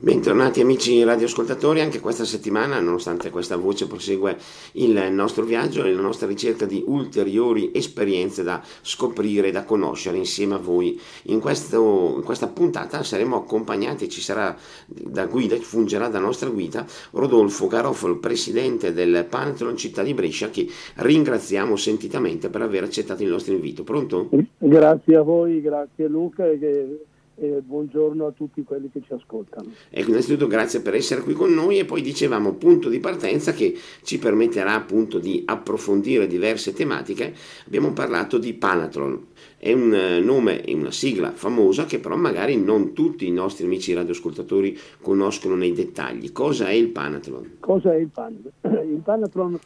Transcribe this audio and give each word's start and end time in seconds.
Bentornati 0.00 0.60
amici 0.60 1.02
radioascoltatori, 1.02 1.80
anche 1.80 1.98
questa 1.98 2.24
settimana, 2.24 2.78
nonostante 2.78 3.30
questa 3.30 3.56
voce 3.56 3.88
prosegue 3.88 4.36
il 4.74 4.92
nostro 5.10 5.44
viaggio 5.44 5.82
e 5.82 5.92
la 5.92 6.00
nostra 6.00 6.28
ricerca 6.28 6.66
di 6.66 6.84
ulteriori 6.86 7.72
esperienze 7.74 8.44
da 8.44 8.62
scoprire, 8.82 9.50
da 9.50 9.64
conoscere 9.64 10.16
insieme 10.16 10.54
a 10.54 10.58
voi. 10.58 11.00
In, 11.24 11.40
questo, 11.40 12.14
in 12.14 12.22
questa 12.22 12.46
puntata 12.46 13.02
saremo 13.02 13.38
accompagnati, 13.38 14.08
ci 14.08 14.20
sarà 14.20 14.56
da 14.86 15.26
guida, 15.26 15.56
fungerà 15.56 16.06
da 16.06 16.20
nostra 16.20 16.48
guida, 16.48 16.86
Rodolfo 17.10 17.66
Garofalo, 17.66 18.18
presidente 18.18 18.92
del 18.92 19.26
Pantheon 19.28 19.76
Città 19.76 20.04
di 20.04 20.14
Brescia, 20.14 20.48
che 20.48 20.68
ringraziamo 20.94 21.74
sentitamente 21.74 22.50
per 22.50 22.62
aver 22.62 22.84
accettato 22.84 23.24
il 23.24 23.30
nostro 23.30 23.52
invito. 23.52 23.82
Pronto? 23.82 24.28
Grazie 24.58 25.16
a 25.16 25.22
voi, 25.22 25.60
grazie 25.60 26.06
Luca. 26.06 26.46
E 26.46 27.00
e 27.38 27.62
buongiorno 27.62 28.26
a 28.26 28.32
tutti 28.32 28.64
quelli 28.64 28.90
che 28.90 29.00
ci 29.00 29.12
ascoltano. 29.12 29.70
Ecco, 29.90 30.10
innanzitutto 30.10 30.46
grazie 30.46 30.80
per 30.80 30.94
essere 30.94 31.20
qui 31.22 31.34
con 31.34 31.52
noi 31.52 31.78
e 31.78 31.84
poi 31.84 32.02
dicevamo 32.02 32.54
punto 32.54 32.88
di 32.88 32.98
partenza 32.98 33.52
che 33.52 33.74
ci 34.02 34.18
permetterà 34.18 34.74
appunto 34.74 35.18
di 35.18 35.42
approfondire 35.46 36.26
diverse 36.26 36.72
tematiche. 36.72 37.32
Abbiamo 37.66 37.92
parlato 37.92 38.38
di 38.38 38.52
Panatron, 38.54 39.26
è 39.56 39.72
un 39.72 39.94
eh, 39.94 40.20
nome 40.20 40.64
e 40.64 40.74
una 40.74 40.90
sigla 40.90 41.30
famosa 41.30 41.84
che 41.84 42.00
però 42.00 42.16
magari 42.16 42.60
non 42.60 42.92
tutti 42.92 43.26
i 43.26 43.32
nostri 43.32 43.66
amici 43.66 43.94
radioascoltatori 43.94 44.76
conoscono 45.00 45.54
nei 45.54 45.72
dettagli. 45.72 46.32
Cosa 46.32 46.68
è 46.68 46.72
il 46.72 46.88
Panatron? 46.88 47.56
Cosa 47.60 47.92
è 47.92 47.96
il 47.96 48.08
Panatron? 48.08 48.52
Il 48.88 49.02
Panatron 49.04 49.58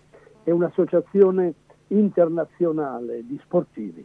è 0.45 0.51
un'associazione 0.51 1.55
internazionale 1.89 3.25
di 3.27 3.39
sportivi 3.43 4.05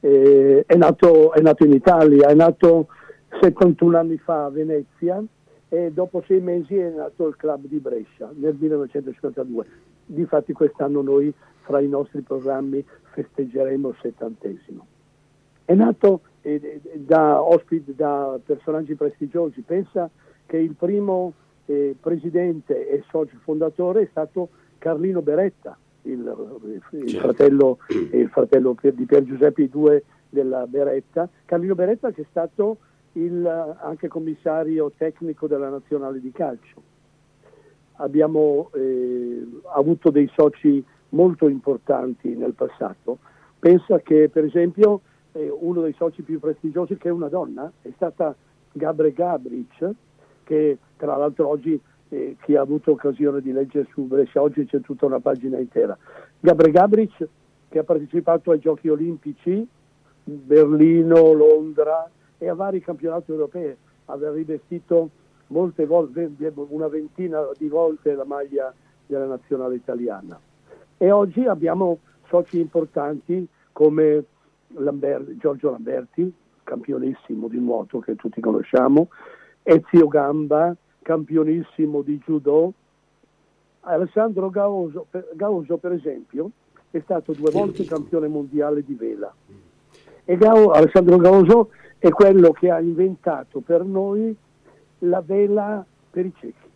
eh, 0.00 0.64
è, 0.66 0.76
nato, 0.76 1.32
è, 1.32 1.40
nato, 1.40 1.64
in 1.64 1.72
Italia, 1.72 2.28
è 2.28 2.34
nato 2.34 2.88
71 3.40 3.98
anni 3.98 4.18
fa 4.18 4.46
a 4.46 4.50
Venezia 4.50 5.22
e 5.68 5.92
dopo 5.92 6.22
sei 6.26 6.40
mesi 6.40 6.76
è 6.76 6.90
nato 6.90 7.28
il 7.28 7.36
club 7.36 7.66
di 7.66 7.78
Brescia 7.78 8.30
nel 8.34 8.56
1952. 8.58 9.66
Difatti 10.06 10.52
quest'anno 10.52 11.02
noi 11.02 11.32
fra 11.60 11.80
i 11.80 11.88
nostri 11.88 12.22
programmi 12.22 12.84
festeggeremo 13.12 13.88
il 13.90 13.96
settantesimo. 14.00 14.86
È 15.64 15.74
nato 15.74 16.22
eh, 16.42 16.80
da, 16.94 17.40
ospiti, 17.40 17.94
da 17.94 18.38
personaggi 18.44 18.94
prestigiosi, 18.94 19.60
pensa 19.60 20.10
che 20.46 20.56
il 20.56 20.74
primo 20.74 21.32
eh, 21.66 21.94
presidente 22.00 22.88
e 22.88 23.04
socio 23.08 23.36
fondatore 23.44 24.02
è 24.02 24.08
stato 24.10 24.48
Carlino 24.78 25.22
Beretta, 25.22 25.78
il, 26.02 26.80
il, 26.92 27.08
certo. 27.08 27.18
fratello, 27.18 27.78
il 27.88 28.28
fratello 28.30 28.76
di 28.80 29.04
Pier 29.04 29.24
Giuseppe 29.24 29.68
II 29.72 30.02
della 30.28 30.66
Beretta, 30.66 31.28
Carlino 31.44 31.74
Beretta 31.74 32.10
che 32.12 32.22
è 32.22 32.26
stato 32.30 32.78
il, 33.12 33.46
anche 33.80 34.08
commissario 34.08 34.92
tecnico 34.96 35.46
della 35.46 35.68
nazionale 35.68 36.20
di 36.20 36.30
calcio. 36.30 36.82
Abbiamo 37.96 38.70
eh, 38.74 39.46
avuto 39.74 40.10
dei 40.10 40.30
soci 40.34 40.82
molto 41.10 41.48
importanti 41.48 42.34
nel 42.34 42.54
passato. 42.54 43.18
Pensa 43.58 43.98
che 44.00 44.30
per 44.32 44.44
esempio 44.44 45.00
eh, 45.32 45.50
uno 45.50 45.82
dei 45.82 45.94
soci 45.94 46.22
più 46.22 46.38
prestigiosi 46.38 46.96
che 46.96 47.08
è 47.08 47.12
una 47.12 47.28
donna 47.28 47.70
è 47.82 47.90
stata 47.94 48.34
Gabre 48.72 49.12
Gabric, 49.12 49.90
che 50.44 50.78
tra 50.96 51.16
l'altro 51.16 51.48
oggi 51.48 51.80
eh, 52.10 52.36
chi 52.42 52.56
ha 52.56 52.60
avuto 52.60 52.92
occasione 52.92 53.40
di 53.40 53.52
leggere 53.52 53.88
su 53.92 54.02
Brescia 54.02 54.42
oggi 54.42 54.66
c'è 54.66 54.80
tutta 54.80 55.06
una 55.06 55.20
pagina 55.20 55.58
intera. 55.58 55.96
Gabre 56.38 56.70
Gabric 56.70 57.28
che 57.68 57.78
ha 57.78 57.84
partecipato 57.84 58.50
ai 58.50 58.58
giochi 58.58 58.88
olimpici, 58.88 59.66
Berlino, 60.24 61.32
Londra 61.32 62.08
e 62.36 62.48
a 62.48 62.54
vari 62.54 62.80
campionati 62.80 63.30
europei, 63.30 63.74
aveva 64.06 64.32
rivestito 64.32 65.10
molte 65.48 65.86
volte, 65.86 66.30
una 66.68 66.88
ventina 66.88 67.48
di 67.56 67.68
volte 67.68 68.14
la 68.14 68.24
maglia 68.24 68.74
della 69.06 69.26
nazionale 69.26 69.76
italiana. 69.76 70.38
E 70.96 71.10
oggi 71.10 71.44
abbiamo 71.44 71.98
soci 72.26 72.58
importanti 72.58 73.46
come 73.72 74.24
Lambert, 74.68 75.36
Giorgio 75.36 75.70
Lamberti, 75.70 76.32
campionissimo 76.64 77.48
di 77.48 77.58
nuoto 77.58 78.00
che 78.00 78.16
tutti 78.16 78.40
conosciamo, 78.40 79.08
Ezio 79.62 80.08
Gamba, 80.08 80.74
campionissimo 81.02 82.02
di 82.02 82.20
judo. 82.24 82.72
Alessandro 83.80 84.50
Gauso, 84.50 85.06
Gauso, 85.34 85.76
per 85.78 85.92
esempio, 85.92 86.50
è 86.90 87.00
stato 87.00 87.32
due 87.32 87.50
volte 87.50 87.84
campione 87.84 88.28
mondiale 88.28 88.84
di 88.84 88.94
vela. 88.94 89.32
E 90.24 90.36
Gao, 90.36 90.70
Alessandro 90.70 91.16
Gauso 91.16 91.70
è 91.98 92.08
quello 92.10 92.52
che 92.52 92.70
ha 92.70 92.80
inventato 92.80 93.60
per 93.60 93.84
noi 93.84 94.34
la 95.00 95.20
vela 95.20 95.84
per 96.10 96.26
i 96.26 96.32
ciechi. 96.38 96.68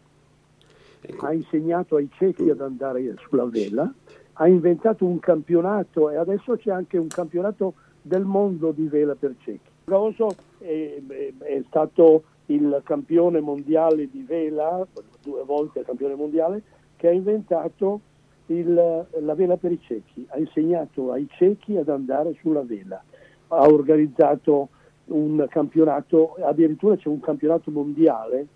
Ecco. 1.00 1.26
Ha 1.26 1.32
insegnato 1.32 1.96
ai 1.96 2.08
ciechi 2.14 2.48
ad 2.48 2.60
andare 2.60 3.14
sulla 3.28 3.44
vela, 3.44 3.92
ha 4.34 4.48
inventato 4.48 5.04
un 5.04 5.18
campionato 5.18 6.10
e 6.10 6.16
adesso 6.16 6.56
c'è 6.56 6.70
anche 6.70 6.96
un 6.96 7.08
campionato 7.08 7.74
del 8.00 8.24
mondo 8.24 8.70
di 8.70 8.86
vela 8.86 9.14
per 9.14 9.34
ciechi. 9.42 9.70
Gauso 9.84 10.34
è, 10.58 11.00
è, 11.06 11.32
è 11.38 11.62
stato 11.66 12.24
il 12.46 12.80
campione 12.84 13.40
mondiale 13.40 14.08
di 14.10 14.22
vela, 14.22 14.86
due 15.22 15.42
volte 15.44 15.82
campione 15.82 16.14
mondiale, 16.14 16.62
che 16.96 17.08
ha 17.08 17.12
inventato 17.12 18.00
il, 18.46 18.74
la 18.74 19.34
vela 19.34 19.56
per 19.56 19.72
i 19.72 19.80
ciechi, 19.80 20.26
ha 20.28 20.38
insegnato 20.38 21.12
ai 21.12 21.26
ciechi 21.30 21.76
ad 21.76 21.88
andare 21.88 22.34
sulla 22.40 22.62
vela, 22.62 23.02
ha 23.48 23.66
organizzato 23.66 24.68
un 25.06 25.46
campionato, 25.48 26.36
addirittura 26.40 26.96
c'è 26.96 27.08
un 27.08 27.20
campionato 27.20 27.70
mondiale, 27.70 28.46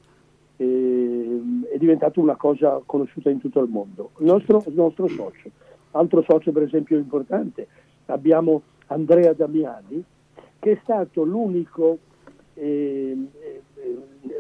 eh, 0.57 1.41
è 1.71 1.79
diventato 1.79 2.21
una 2.21 2.37
cosa 2.37 2.83
conosciuta 2.85 3.31
in 3.31 3.39
tutto 3.39 3.61
il 3.61 3.71
mondo. 3.71 4.11
Il 4.19 4.27
nostro, 4.27 4.63
il 4.67 4.75
nostro 4.75 5.07
socio, 5.09 5.51
altro 5.93 6.23
socio 6.23 6.53
per 6.53 6.63
esempio 6.63 6.99
importante, 6.99 7.67
abbiamo 8.07 8.63
Andrea 8.87 9.33
Damiani, 9.33 10.03
che 10.59 10.73
è 10.73 10.79
stato 10.83 11.23
l'unico 11.23 11.99
eh, 12.55 13.17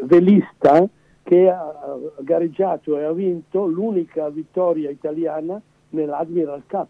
velista 0.03 0.89
che 1.23 1.49
ha 1.49 1.99
gareggiato 2.21 2.99
e 2.99 3.05
ha 3.05 3.13
vinto 3.13 3.67
l'unica 3.67 4.29
vittoria 4.31 4.91
italiana 4.91 5.61
nell'Admiral 5.91 6.63
Cup, 6.67 6.89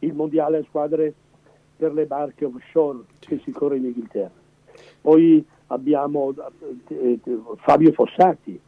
il 0.00 0.14
mondiale 0.14 0.58
a 0.58 0.64
squadre 0.64 1.12
per 1.76 1.92
le 1.92 2.06
barche 2.06 2.44
offshore 2.44 3.00
che 3.18 3.40
si 3.42 3.50
corre 3.50 3.78
in 3.78 3.86
Inghilterra. 3.86 4.30
Poi 5.00 5.44
abbiamo 5.66 6.32
eh, 6.88 7.18
Fabio 7.56 7.92
Fossati, 7.92 8.60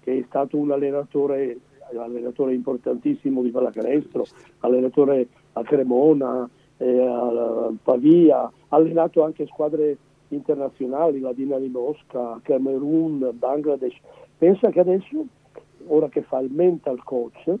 che 0.00 0.18
è 0.18 0.24
stato 0.26 0.56
un 0.56 0.72
allenatore, 0.72 1.58
allenatore 1.96 2.54
importantissimo 2.54 3.42
di 3.42 3.50
pallacanestro, 3.50 4.26
allenatore 4.60 5.28
a 5.52 5.62
Cremona, 5.62 6.48
eh, 6.78 6.98
a 7.00 7.70
Pavia, 7.82 8.40
ha 8.40 8.50
allenato 8.68 9.22
anche 9.22 9.46
squadre 9.46 9.96
internazionali, 10.28 11.20
la 11.20 11.32
Dinari 11.32 11.68
Mosca, 11.68 12.40
Camerun, 12.42 13.30
Bangladesh. 13.32 13.96
Pensa 14.38 14.70
che 14.70 14.80
adesso, 14.80 15.24
ora 15.86 16.08
che 16.08 16.22
fa 16.22 16.40
il 16.40 16.50
mental 16.50 17.02
coach, 17.02 17.52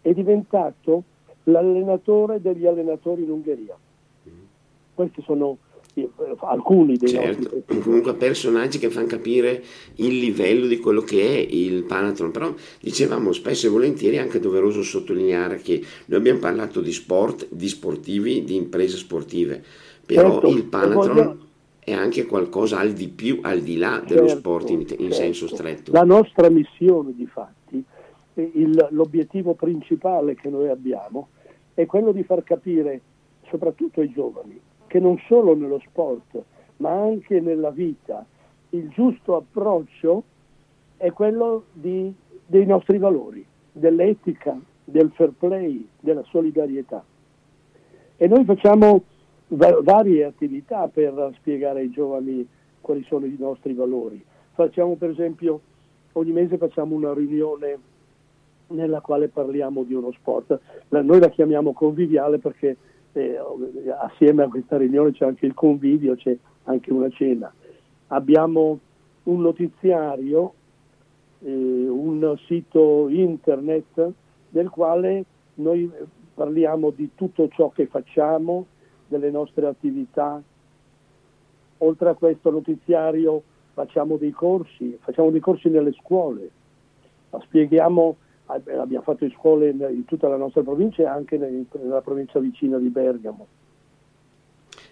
è 0.00 0.12
diventato 0.12 1.02
l'allenatore 1.44 2.40
degli 2.40 2.66
allenatori 2.66 3.22
in 3.22 3.30
Ungheria. 3.30 3.76
Questi 4.94 5.22
sono 5.22 5.58
eh, 5.94 6.08
alcuni 6.40 6.96
dei 6.96 7.08
certo, 7.08 7.62
comunque 7.66 8.14
personaggi 8.14 8.78
che 8.78 8.90
fanno 8.90 9.06
capire 9.06 9.62
il 9.96 10.18
livello 10.18 10.66
di 10.66 10.78
quello 10.78 11.00
che 11.00 11.26
è 11.26 11.38
il 11.38 11.84
Panathlon 11.84 12.30
però 12.30 12.54
dicevamo 12.80 13.32
spesso 13.32 13.66
e 13.66 13.70
volentieri 13.70 14.16
è 14.16 14.20
anche 14.20 14.38
doveroso 14.38 14.82
sottolineare 14.82 15.56
che 15.56 15.82
noi 16.06 16.18
abbiamo 16.18 16.38
parlato 16.38 16.82
di 16.82 16.92
sport, 16.92 17.48
di 17.50 17.68
sportivi, 17.68 18.44
di 18.44 18.56
imprese 18.56 18.98
sportive. 18.98 19.62
Però 20.04 20.32
certo, 20.32 20.48
il 20.48 20.64
Panathlon 20.64 21.45
è 21.86 21.92
anche 21.92 22.26
qualcosa 22.26 22.80
al 22.80 22.94
di 22.94 23.06
più, 23.06 23.38
al 23.42 23.60
di 23.60 23.76
là 23.76 24.02
dello 24.04 24.26
certo, 24.26 24.38
sport 24.38 24.70
in, 24.70 24.80
in 24.80 24.86
certo. 24.88 25.14
senso 25.14 25.46
stretto. 25.46 25.92
La 25.92 26.02
nostra 26.02 26.50
missione, 26.50 27.14
di 27.14 27.26
fatti, 27.26 27.80
il, 28.34 28.88
l'obiettivo 28.90 29.54
principale 29.54 30.34
che 30.34 30.48
noi 30.48 30.68
abbiamo 30.68 31.28
è 31.74 31.86
quello 31.86 32.10
di 32.10 32.24
far 32.24 32.42
capire, 32.42 33.00
soprattutto 33.48 34.00
ai 34.00 34.10
giovani, 34.10 34.60
che 34.88 34.98
non 34.98 35.16
solo 35.28 35.54
nello 35.54 35.80
sport, 35.86 36.42
ma 36.78 36.90
anche 36.90 37.38
nella 37.38 37.70
vita, 37.70 38.26
il 38.70 38.88
giusto 38.88 39.36
approccio 39.36 40.24
è 40.96 41.12
quello 41.12 41.66
di, 41.72 42.12
dei 42.46 42.66
nostri 42.66 42.98
valori, 42.98 43.46
dell'etica, 43.70 44.58
del 44.82 45.12
fair 45.14 45.30
play, 45.38 45.86
della 46.00 46.24
solidarietà. 46.30 47.04
E 48.16 48.26
noi 48.26 48.44
facciamo 48.44 49.04
varie 49.48 50.24
attività 50.24 50.88
per 50.88 51.32
spiegare 51.36 51.80
ai 51.80 51.90
giovani 51.90 52.46
quali 52.80 53.04
sono 53.08 53.26
i 53.26 53.36
nostri 53.38 53.74
valori. 53.74 54.22
Facciamo 54.52 54.94
per 54.94 55.10
esempio, 55.10 55.60
ogni 56.12 56.32
mese 56.32 56.56
facciamo 56.56 56.94
una 56.94 57.12
riunione 57.12 57.78
nella 58.68 59.00
quale 59.00 59.28
parliamo 59.28 59.82
di 59.84 59.94
uno 59.94 60.12
sport. 60.12 60.58
Noi 60.88 61.20
la 61.20 61.28
chiamiamo 61.28 61.72
conviviale 61.72 62.38
perché 62.38 62.76
eh, 63.12 63.38
assieme 63.98 64.42
a 64.42 64.48
questa 64.48 64.76
riunione 64.76 65.12
c'è 65.12 65.24
anche 65.24 65.46
il 65.46 65.54
convivio, 65.54 66.16
c'è 66.16 66.36
anche 66.64 66.92
una 66.92 67.08
cena. 67.10 67.52
Abbiamo 68.08 68.78
un 69.24 69.40
notiziario, 69.40 70.52
eh, 71.40 71.50
un 71.50 72.36
sito 72.46 73.08
internet 73.08 74.10
nel 74.50 74.68
quale 74.70 75.24
noi 75.54 75.90
parliamo 76.34 76.90
di 76.90 77.10
tutto 77.14 77.48
ciò 77.48 77.70
che 77.70 77.86
facciamo, 77.86 78.66
delle 79.06 79.30
nostre 79.30 79.66
attività. 79.66 80.40
Oltre 81.78 82.08
a 82.08 82.14
questo 82.14 82.50
notiziario 82.50 83.42
facciamo 83.72 84.16
dei 84.16 84.30
corsi, 84.30 84.96
facciamo 85.00 85.30
dei 85.30 85.40
corsi 85.40 85.68
nelle 85.68 85.92
scuole, 85.92 86.50
spieghiamo, 87.38 88.16
abbiamo 88.46 89.02
fatto 89.02 89.24
in 89.24 89.32
scuole 89.32 89.70
in 89.70 90.04
tutta 90.06 90.28
la 90.28 90.36
nostra 90.36 90.62
provincia 90.62 91.02
e 91.02 91.06
anche 91.06 91.36
nella 91.36 92.00
provincia 92.00 92.38
vicina 92.38 92.78
di 92.78 92.88
Bergamo. 92.88 93.46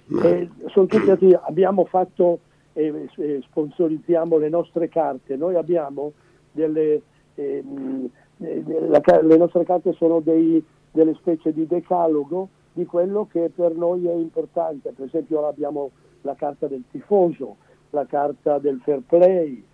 Ma... 0.06 0.46
Tutti, 0.70 1.32
abbiamo 1.32 1.87
fatto 1.87 2.40
e, 2.75 3.08
e, 3.17 3.40
sponsorizziamo 3.49 4.37
le 4.37 4.49
nostre 4.49 4.88
carte, 4.88 5.37
noi 5.37 5.55
abbiamo 5.55 6.12
delle, 6.50 7.00
ehm, 7.37 8.10
la, 8.37 9.00
le 9.22 9.37
nostre 9.37 9.64
carte 9.64 9.93
sono 9.94 10.20
dei, 10.20 10.62
delle 10.90 11.14
specie 11.14 11.52
di 11.52 11.67
decalogo 11.67 12.49
di 12.75 12.85
quello 12.85 13.29
che 13.31 13.50
per 13.55 13.75
noi 13.75 14.06
è 14.06 14.12
importante, 14.12 14.91
per 14.91 15.06
esempio 15.06 15.47
abbiamo 15.47 15.93
la 16.23 16.35
carta 16.35 16.67
del 16.67 16.82
tifoso, 16.91 17.56
la 17.91 18.05
carta 18.05 18.59
del 18.59 18.81
fair 18.82 19.00
play, 19.06 19.65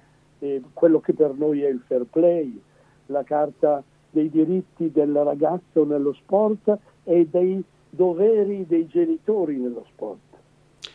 eh, 0.40 0.62
quello 0.74 1.00
che 1.00 1.14
per 1.14 1.32
noi 1.32 1.62
è 1.62 1.68
il 1.68 1.80
fair 1.86 2.04
play, 2.04 2.60
la 3.06 3.22
carta 3.24 3.82
dei 4.10 4.28
diritti 4.28 4.90
del 4.90 5.14
ragazzo 5.14 5.84
nello 5.84 6.12
sport 6.12 6.76
e 7.04 7.26
dei 7.30 7.64
doveri 7.88 8.66
dei 8.66 8.86
genitori 8.86 9.56
nello 9.56 9.84
sport. 9.88 10.18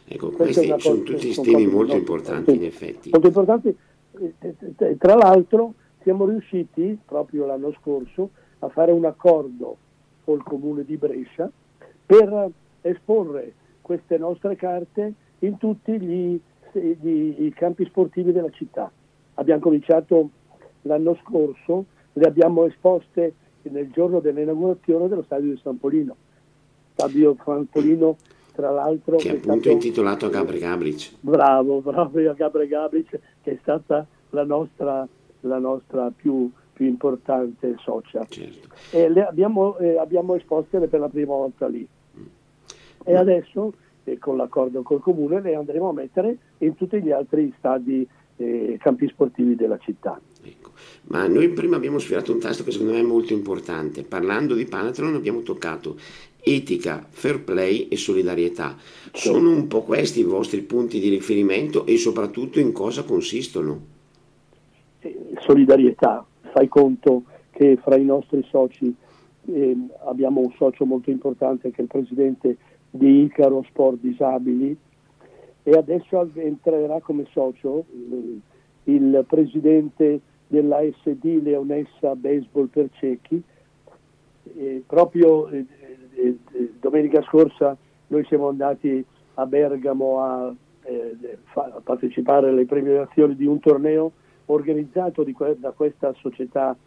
Ecco, 0.06 0.30
questi 0.30 0.66
sono 0.66 0.76
cosa, 0.76 1.04
tutti 1.04 1.34
sono 1.34 1.52
temi 1.52 1.66
molto 1.66 1.94
no, 1.94 2.00
importanti 2.00 2.52
sì, 2.52 2.58
in 2.58 2.64
effetti. 2.66 3.10
Molto 3.10 3.28
importanti. 3.28 3.78
Tra 5.00 5.16
l'altro 5.16 5.74
siamo 6.04 6.26
riusciti 6.26 7.00
proprio 7.04 7.48
l'anno 7.48 7.74
scorso 7.82 8.30
a 8.60 8.70
fare 8.70 8.92
un 8.92 9.06
accordo 9.06 9.78
col 10.24 10.44
comune 10.44 10.86
di 10.86 10.98
Brescia 10.98 11.52
per 12.06 12.50
esporre 12.82 13.54
queste 13.82 14.18
nostre 14.18 14.56
carte 14.56 15.14
in 15.40 15.58
tutti 15.58 16.00
gli, 16.00 16.40
gli, 16.72 17.36
i 17.46 17.54
campi 17.56 17.86
sportivi 17.86 18.32
della 18.32 18.50
città. 18.50 18.92
Abbiamo 19.36 19.62
cominciato 19.62 20.30
l'anno 20.84 21.18
scorso, 21.24 21.86
le 22.14 22.26
abbiamo 22.28 22.66
esposte 22.66 23.34
nel 23.64 23.90
giorno 23.92 24.20
dell'inaugurazione 24.20 25.08
dello 25.08 25.24
stadio 25.24 25.52
di 25.52 25.60
San 25.62 25.80
Polino. 25.80 26.16
Stadio 26.94 27.36
San 27.44 27.68
Polino, 27.70 28.18
tra 28.54 28.70
l'altro... 28.70 29.18
Che 29.18 29.28
è 29.28 29.36
appunto 29.36 29.60
stato, 29.60 29.70
intitolato 29.70 30.26
a 30.28 30.30
Gabri 30.30 30.60
Gabric. 30.60 31.12
Bravo, 31.20 31.82
bravo 31.82 32.30
a 32.30 32.34
Gabri 32.34 32.68
Gabric, 32.68 33.20
che 33.42 33.52
è 33.52 33.58
stata 33.62 34.06
la 34.30 34.44
nostra, 34.44 35.08
la 35.42 35.58
nostra 35.58 36.12
più, 36.16 36.50
più 36.72 36.86
importante 36.86 37.76
socia. 37.80 38.26
Certo. 38.30 38.70
E 38.92 39.10
le 39.10 39.26
abbiamo, 39.26 39.78
eh, 39.78 39.98
abbiamo 39.98 40.36
esposte 40.36 40.80
per 40.88 41.00
la 41.00 41.10
prima 41.10 41.34
volta 41.34 41.68
lì. 41.68 41.88
E 43.06 43.16
adesso 43.16 43.74
eh, 44.04 44.18
con 44.18 44.38
l'accordo 44.38 44.82
col 44.82 45.00
comune 45.00 45.42
le 45.42 45.56
andremo 45.56 45.90
a 45.90 45.94
mettere 45.94 46.38
in 46.60 46.76
tutti 46.76 47.02
gli 47.02 47.12
altri 47.12 47.54
stadi 47.58 48.08
eh, 48.38 48.78
campi 48.82 49.08
sportivi 49.08 49.56
della 49.56 49.78
città. 49.78 50.20
Ecco. 50.44 50.72
Ma 51.08 51.28
noi 51.28 51.50
prima 51.50 51.76
abbiamo 51.76 52.00
sfiorato 52.00 52.34
un 52.34 52.40
tasto 52.40 52.64
che 52.64 52.72
secondo 52.72 52.94
me 52.94 53.00
è 53.00 53.04
molto 53.04 53.34
importante. 53.34 54.04
Parlando 54.04 54.56
di 54.56 54.66
Panathlon 54.66 55.16
abbiamo 55.16 55.42
toccato 55.42 55.96
etica, 56.42 57.06
fair 57.10 57.42
play 57.42 57.88
e 57.88 57.98
solidarietà. 57.98 58.76
Sono 59.12 59.50
un 59.50 59.68
po' 59.68 59.82
questi 59.82 60.20
i 60.20 60.24
vostri 60.24 60.62
punti 60.62 61.00
di 61.00 61.10
riferimento 61.10 61.86
e 61.86 61.98
soprattutto 61.98 62.60
in 62.60 62.72
cosa 62.72 63.04
consistono? 63.04 63.94
Solidarietà, 65.40 66.26
fai 66.52 66.68
conto 66.68 67.24
che 67.52 67.78
fra 67.82 67.96
i 67.96 68.04
nostri 68.04 68.46
soci 68.50 68.94
eh, 69.48 69.78
abbiamo 70.06 70.42
un 70.42 70.52
socio 70.58 70.86
molto 70.86 71.10
importante 71.10 71.72
che 71.72 71.78
è 71.78 71.82
il 71.82 71.88
presidente 71.88 72.58
di 72.96 73.24
Icaro 73.24 73.64
Sport 73.70 74.00
Disabili 74.00 74.76
e 75.64 75.72
adesso 75.72 76.30
entrerà 76.36 77.00
come 77.02 77.26
socio 77.32 77.86
eh, 77.90 78.40
il 78.86 79.26
presidente 79.28 80.22
della 80.48 80.80
SD 80.82 81.42
Leonessa 81.42 82.16
Baseball 82.16 82.68
per 82.68 82.90
Cecchi. 82.94 83.42
E 84.58 84.84
proprio 84.86 85.50
eh, 85.50 85.66
eh, 86.16 86.38
domenica 86.80 87.22
scorsa 87.24 87.76
noi 88.08 88.24
siamo 88.26 88.48
andati 88.48 89.04
a 89.34 89.46
Bergamo 89.46 90.22
a, 90.22 90.46
a 90.48 91.82
partecipare 91.84 92.50
alle 92.50 92.66
premiazioni 92.66 93.36
di 93.36 93.46
un 93.46 93.60
torneo 93.60 94.12
organizzato 94.46 95.26
da 95.58 95.72
questa 95.72 96.14
società, 96.22 96.78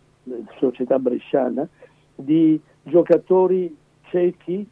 società 0.59 0.99
bresciana 1.01 1.69
di 2.15 2.59
giocatori 2.85 3.77
ciechi 4.09 4.67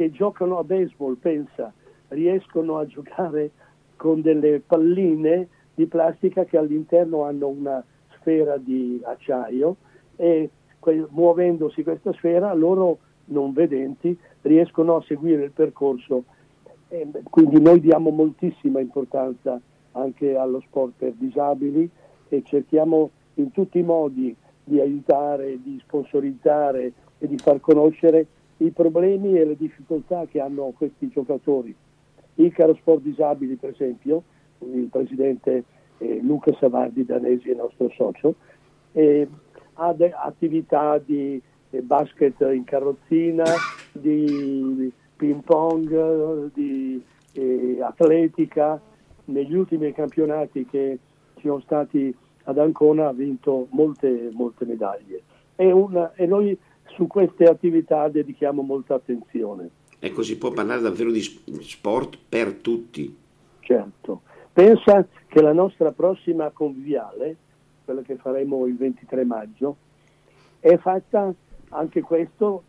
che 0.00 0.10
giocano 0.10 0.56
a 0.56 0.64
baseball, 0.64 1.16
pensa, 1.16 1.70
riescono 2.08 2.78
a 2.78 2.86
giocare 2.86 3.50
con 3.96 4.22
delle 4.22 4.60
palline 4.60 5.46
di 5.74 5.84
plastica 5.84 6.46
che 6.46 6.56
all'interno 6.56 7.24
hanno 7.24 7.48
una 7.48 7.84
sfera 8.16 8.56
di 8.56 8.98
acciaio 9.04 9.76
e 10.16 10.48
que- 10.78 11.06
muovendosi 11.10 11.82
questa 11.82 12.14
sfera 12.14 12.54
loro 12.54 12.96
non 13.26 13.52
vedenti 13.52 14.18
riescono 14.40 14.96
a 14.96 15.02
seguire 15.02 15.44
il 15.44 15.50
percorso. 15.50 16.24
E 16.88 17.06
quindi 17.28 17.60
noi 17.60 17.78
diamo 17.80 18.08
moltissima 18.08 18.80
importanza 18.80 19.60
anche 19.92 20.34
allo 20.34 20.60
sport 20.60 20.94
per 20.96 21.12
disabili 21.12 21.86
e 22.30 22.42
cerchiamo 22.42 23.10
in 23.34 23.52
tutti 23.52 23.78
i 23.78 23.82
modi 23.82 24.34
di 24.64 24.80
aiutare, 24.80 25.60
di 25.62 25.78
sponsorizzare 25.84 26.90
e 27.18 27.26
di 27.26 27.36
far 27.36 27.60
conoscere 27.60 28.26
i 28.64 28.70
problemi 28.70 29.38
e 29.38 29.44
le 29.44 29.56
difficoltà 29.56 30.26
che 30.26 30.40
hanno 30.40 30.72
questi 30.76 31.08
giocatori. 31.08 31.74
Il 32.34 32.52
Caro 32.52 32.74
Sport 32.74 33.02
Disabili, 33.02 33.56
per 33.56 33.70
esempio, 33.70 34.22
il 34.58 34.88
presidente 34.90 35.64
eh, 35.98 36.20
Luca 36.22 36.52
Savardi 36.58 37.06
il 37.08 37.54
nostro 37.56 37.90
socio, 37.90 38.34
eh, 38.92 39.26
ha 39.74 39.92
de- 39.92 40.12
attività 40.12 40.98
di 40.98 41.40
eh, 41.70 41.80
basket 41.82 42.40
in 42.52 42.64
carrozzina, 42.64 43.44
di 43.92 44.92
ping 45.16 45.42
pong, 45.42 46.52
di 46.52 47.02
eh, 47.32 47.78
atletica. 47.80 48.80
Negli 49.26 49.54
ultimi 49.54 49.92
campionati 49.92 50.66
che 50.66 50.98
ci 51.36 51.46
sono 51.46 51.60
stati 51.60 52.14
ad 52.44 52.58
Ancona 52.58 53.08
ha 53.08 53.12
vinto 53.12 53.68
molte, 53.70 54.30
molte 54.32 54.64
medaglie. 54.64 55.22
Una, 55.56 56.14
e 56.14 56.26
noi 56.26 56.58
su 56.94 57.06
queste 57.06 57.44
attività 57.44 58.08
dedichiamo 58.08 58.62
molta 58.62 58.94
attenzione. 58.94 59.70
Ecco, 59.98 60.22
si 60.22 60.38
può 60.38 60.50
parlare 60.50 60.80
davvero 60.80 61.10
di 61.10 61.20
sport 61.20 62.18
per 62.28 62.54
tutti. 62.54 63.16
Certo. 63.60 64.22
Pensa 64.52 65.06
che 65.26 65.42
la 65.42 65.52
nostra 65.52 65.92
prossima 65.92 66.50
conviviale, 66.50 67.36
quella 67.84 68.02
che 68.02 68.16
faremo 68.16 68.66
il 68.66 68.76
23 68.76 69.24
maggio, 69.24 69.76
è 70.58 70.76
fatta 70.78 71.32
anche 71.70 72.00
questo, 72.00 72.64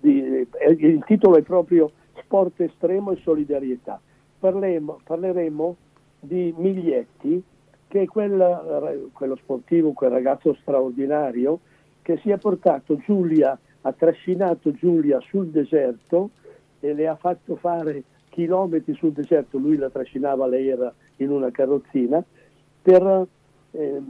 di, 0.00 0.46
il 0.78 1.04
titolo 1.06 1.36
è 1.36 1.42
proprio 1.42 1.92
Sport 2.22 2.60
estremo 2.60 3.12
e 3.12 3.20
solidarietà. 3.22 4.00
Parlemo, 4.38 5.00
parleremo 5.04 5.76
di 6.18 6.52
Miglietti, 6.56 7.42
che 7.88 8.02
è 8.02 8.06
quel, 8.06 9.10
quello 9.12 9.36
sportivo, 9.36 9.92
quel 9.92 10.10
ragazzo 10.10 10.54
straordinario 10.60 11.60
che 12.02 12.18
si 12.18 12.30
è 12.30 12.38
portato 12.38 12.96
Giulia, 12.96 13.58
ha 13.82 13.92
trascinato 13.92 14.72
Giulia 14.72 15.20
sul 15.20 15.48
deserto 15.48 16.30
e 16.80 16.94
le 16.94 17.08
ha 17.08 17.16
fatto 17.16 17.56
fare 17.56 18.02
chilometri 18.30 18.94
sul 18.94 19.12
deserto, 19.12 19.58
lui 19.58 19.76
la 19.76 19.90
trascinava, 19.90 20.46
lei 20.46 20.68
era 20.68 20.92
in 21.16 21.30
una 21.30 21.50
carrozzina, 21.50 22.22
per 22.82 23.26
eh, 23.72 24.00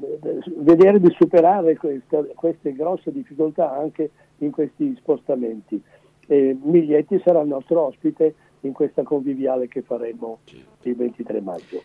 vedere 0.56 1.00
di 1.00 1.10
superare 1.18 1.76
queste, 1.76 2.32
queste, 2.34 2.72
grosse 2.72 3.12
difficoltà 3.12 3.76
anche 3.76 4.10
in 4.38 4.50
questi 4.50 4.94
spostamenti. 4.96 5.82
Eh, 6.26 6.56
Miglietti 6.62 7.20
sarà 7.24 7.40
il 7.40 7.48
nostro 7.48 7.86
ospite 7.86 8.34
in 8.60 8.72
questa 8.72 9.02
conviviale 9.02 9.68
che 9.68 9.82
faremo 9.82 10.38
il 10.82 10.94
23 10.94 11.40
maggio. 11.40 11.82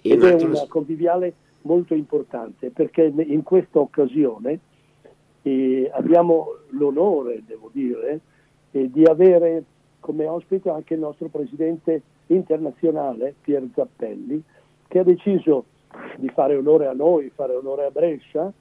Ed 0.00 0.22
è 0.22 0.42
una 0.42 0.66
conviviale 0.68 1.34
molto 1.62 1.94
importante 1.94 2.70
perché 2.70 3.12
in 3.16 3.42
questa 3.42 3.80
occasione 3.80 4.60
e 5.48 5.90
abbiamo 5.92 6.56
l'onore, 6.70 7.42
devo 7.46 7.70
dire, 7.72 8.20
eh, 8.72 8.90
di 8.90 9.04
avere 9.04 9.64
come 10.00 10.26
ospite 10.26 10.68
anche 10.68 10.94
il 10.94 11.00
nostro 11.00 11.28
presidente 11.28 12.02
internazionale, 12.26 13.34
Pier 13.40 13.66
Zappelli, 13.74 14.42
che 14.86 14.98
ha 14.98 15.04
deciso 15.04 15.64
di 16.16 16.28
fare 16.28 16.56
onore 16.56 16.86
a 16.86 16.92
noi, 16.92 17.30
fare 17.34 17.54
onore 17.54 17.86
a 17.86 17.90
Brescia, 17.90 18.52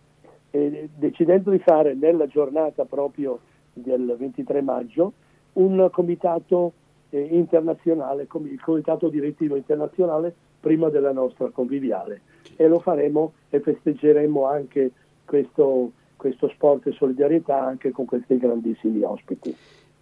eh, 0.52 0.90
decidendo 0.96 1.52
di 1.52 1.60
fare 1.60 1.94
nella 1.94 2.28
giornata 2.28 2.86
proprio 2.86 3.40
del 3.74 4.16
23 4.18 4.62
maggio 4.62 5.14
un 5.54 5.90
comitato 5.92 6.72
eh, 7.10 7.20
internazionale, 7.20 8.28
il 8.32 8.62
comitato 8.62 9.10
direttivo 9.10 9.56
internazionale 9.56 10.34
prima 10.60 10.90
della 10.90 11.12
nostra 11.12 11.50
conviviale. 11.50 12.22
E 12.56 12.68
lo 12.68 12.80
faremo 12.80 13.34
e 13.50 13.60
festeggeremo 13.60 14.46
anche 14.46 14.92
questo, 15.26 15.92
questo 16.18 16.50
sport 16.50 16.88
e 16.88 16.92
solidarietà 16.92 17.64
anche 17.64 17.92
con 17.92 18.06
questi 18.06 18.38
grandissimi 18.38 19.04
ospiti. 19.04 19.56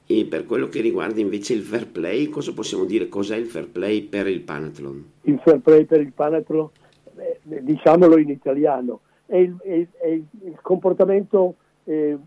E 0.07 0.25
per 0.25 0.45
quello 0.45 0.67
che 0.67 0.81
riguarda 0.81 1.19
invece 1.19 1.53
il 1.53 1.61
fair 1.61 1.87
play, 1.87 2.29
cosa 2.29 2.53
possiamo 2.53 2.85
dire? 2.85 3.09
Cos'è 3.09 3.35
il 3.35 3.45
fair 3.45 3.67
play 3.67 4.03
per 4.03 4.27
il 4.27 4.41
Panathlon? 4.41 5.03
Il 5.21 5.39
fair 5.43 5.59
play 5.59 5.85
per 5.85 5.99
il 5.99 6.11
Panathlon, 6.11 6.69
eh, 7.17 7.39
diciamolo 7.61 8.17
in 8.17 8.29
italiano, 8.29 9.01
è 9.25 9.37
il, 9.37 9.57
è, 9.63 9.87
è 9.97 10.07
il 10.07 10.59
comportamento, 10.61 11.55
eh, 11.85 12.17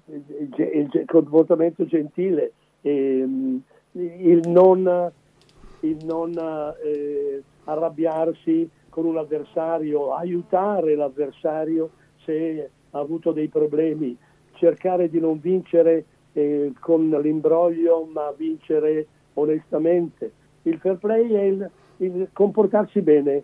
il 0.56 1.04
comportamento 1.06 1.86
gentile, 1.86 2.52
eh, 2.82 3.26
il 3.92 4.40
non, 4.48 5.12
il 5.80 5.96
non 6.04 6.32
eh, 6.82 7.42
arrabbiarsi 7.64 8.68
con 8.88 9.06
un 9.06 9.18
avversario, 9.18 10.14
aiutare 10.14 10.96
l'avversario 10.96 11.90
se 12.24 12.70
ha 12.90 12.98
avuto 12.98 13.32
dei 13.32 13.48
problemi, 13.48 14.16
cercare 14.52 15.08
di 15.08 15.20
non 15.20 15.40
vincere 15.40 16.04
eh, 16.32 16.72
con 16.80 17.08
l'imbroglio 17.08 18.08
ma 18.12 18.32
vincere 18.36 19.06
onestamente. 19.34 20.32
Il 20.62 20.78
fair 20.78 20.96
play 20.96 21.30
è 21.32 21.42
il, 21.42 21.70
il 21.98 22.28
comportarsi 22.32 23.00
bene, 23.00 23.42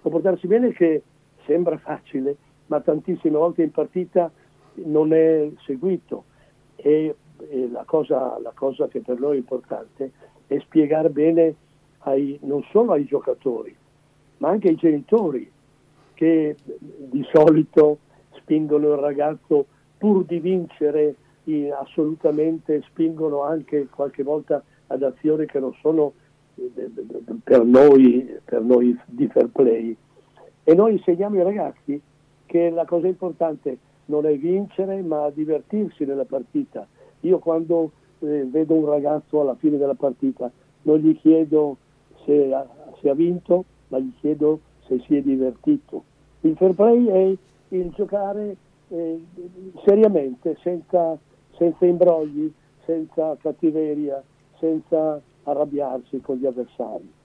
comportarsi 0.00 0.46
bene 0.46 0.72
che 0.72 1.02
sembra 1.44 1.76
facile, 1.78 2.36
ma 2.66 2.80
tantissime 2.80 3.36
volte 3.36 3.62
in 3.62 3.70
partita 3.70 4.30
non 4.74 5.12
è 5.12 5.50
seguito 5.64 6.24
e, 6.76 7.14
e 7.48 7.68
la, 7.70 7.84
cosa, 7.84 8.38
la, 8.40 8.52
cosa, 8.54 8.88
che 8.88 9.00
per 9.00 9.18
noi 9.18 9.36
è 9.36 9.38
importante 9.38 10.12
è 10.46 10.58
spiegare 10.60 11.10
bene 11.10 11.54
ai, 12.00 12.38
non 12.42 12.62
solo 12.70 12.92
ai 12.92 13.04
giocatori, 13.04 13.74
ma 14.38 14.48
anche 14.50 14.68
ai 14.68 14.76
genitori 14.76 15.50
che 16.14 16.56
di 16.64 17.24
solito 17.32 17.98
spingono 18.48 18.94
il 18.94 18.98
ragazzo 18.98 19.66
pur 19.98 20.24
di 20.24 20.40
vincere 20.40 21.16
assolutamente, 21.78 22.82
spingono 22.88 23.42
anche 23.42 23.88
qualche 23.88 24.22
volta 24.22 24.62
ad 24.86 25.02
azioni 25.02 25.46
che 25.46 25.58
non 25.58 25.74
sono 25.80 26.12
eh, 26.54 26.90
per 27.42 27.64
noi, 27.64 28.38
per 28.44 28.62
noi 28.62 28.98
di 29.06 29.26
fair 29.28 29.48
play. 29.48 29.96
E 30.64 30.74
noi 30.74 30.92
insegniamo 30.92 31.36
ai 31.36 31.44
ragazzi 31.44 32.00
che 32.44 32.70
la 32.70 32.84
cosa 32.84 33.06
importante 33.06 33.78
non 34.06 34.26
è 34.26 34.36
vincere 34.36 35.00
ma 35.02 35.30
divertirsi 35.30 36.04
nella 36.04 36.26
partita. 36.26 36.86
Io 37.20 37.38
quando 37.38 37.92
eh, 38.20 38.44
vedo 38.44 38.74
un 38.74 38.86
ragazzo 38.86 39.40
alla 39.40 39.56
fine 39.56 39.78
della 39.78 39.94
partita 39.94 40.50
non 40.82 40.98
gli 40.98 41.18
chiedo 41.18 41.76
se 42.24 42.52
ha, 42.52 42.66
se 43.00 43.08
ha 43.08 43.14
vinto, 43.14 43.64
ma 43.88 43.98
gli 43.98 44.12
chiedo 44.20 44.60
se 44.86 45.00
si 45.06 45.16
è 45.16 45.22
divertito. 45.22 46.04
Il 46.42 46.56
fair 46.56 46.74
play 46.74 47.06
è 47.06 47.36
il 47.68 47.90
giocare 47.94 48.56
eh, 48.88 49.20
seriamente, 49.84 50.56
senza, 50.62 51.16
senza 51.56 51.84
imbrogli, 51.84 52.50
senza 52.84 53.36
cattiveria, 53.40 54.22
senza 54.58 55.20
arrabbiarsi 55.44 56.20
con 56.20 56.36
gli 56.36 56.46
avversari. 56.46 57.16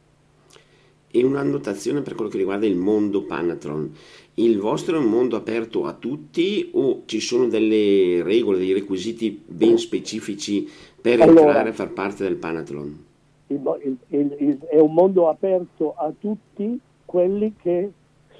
E 1.15 1.23
una 1.23 1.41
annotazione 1.41 2.01
per 2.01 2.15
quello 2.15 2.29
che 2.29 2.37
riguarda 2.37 2.65
il 2.65 2.75
mondo 2.75 3.23
Panatron. 3.23 3.93
Il 4.35 4.59
vostro 4.59 4.95
è 4.95 4.99
un 4.99 5.11
mondo 5.11 5.35
aperto 5.35 5.85
a 5.85 5.93
tutti 5.93 6.71
o 6.73 7.03
ci 7.05 7.19
sono 7.19 7.47
delle 7.47 8.23
regole, 8.23 8.57
dei 8.57 8.73
requisiti 8.73 9.43
ben 9.45 9.77
specifici 9.77 10.67
per 10.99 11.21
allora, 11.21 11.41
entrare 11.41 11.69
a 11.69 11.73
far 11.73 11.91
parte 11.91 12.23
del 12.23 12.37
Panathlon? 12.37 13.05
Il, 13.47 13.97
il, 14.07 14.35
il, 14.39 14.59
è 14.59 14.79
un 14.79 14.93
mondo 14.93 15.29
aperto 15.29 15.93
a 15.95 16.11
tutti 16.17 16.79
quelli 17.05 17.53
che 17.61 17.91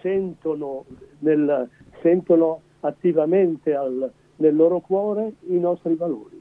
sentono, 0.02 0.86
nel, 1.20 1.70
sentono 2.04 2.62
attivamente 2.82 3.74
al, 3.74 4.12
nel 4.36 4.56
loro 4.56 4.82
cuore 4.82 5.34
i 5.48 5.58
nostri 5.58 5.96
valori. 5.96 6.40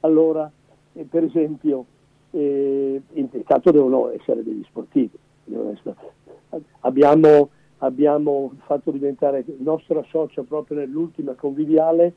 Allora, 0.00 0.50
eh, 0.92 1.04
per 1.04 1.24
esempio, 1.24 1.86
eh, 2.32 3.00
intanto 3.12 3.70
devono 3.70 4.10
essere 4.10 4.42
degli 4.42 4.64
sportivi. 4.64 5.16
Essere. 5.46 5.94
Abbiamo, 6.80 7.50
abbiamo, 7.78 8.52
fatto 8.64 8.90
diventare 8.90 9.44
nostra 9.58 10.02
socia 10.08 10.42
proprio 10.42 10.78
nell'ultima 10.78 11.32
conviviale 11.34 12.12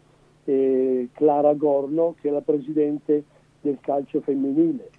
eh, 0.45 1.09
Clara 1.13 1.53
Gorno, 1.53 2.15
che 2.19 2.29
è 2.29 2.31
la 2.31 2.41
presidente 2.41 3.23
del 3.61 3.77
calcio 3.81 4.21
femminile. 4.21 4.89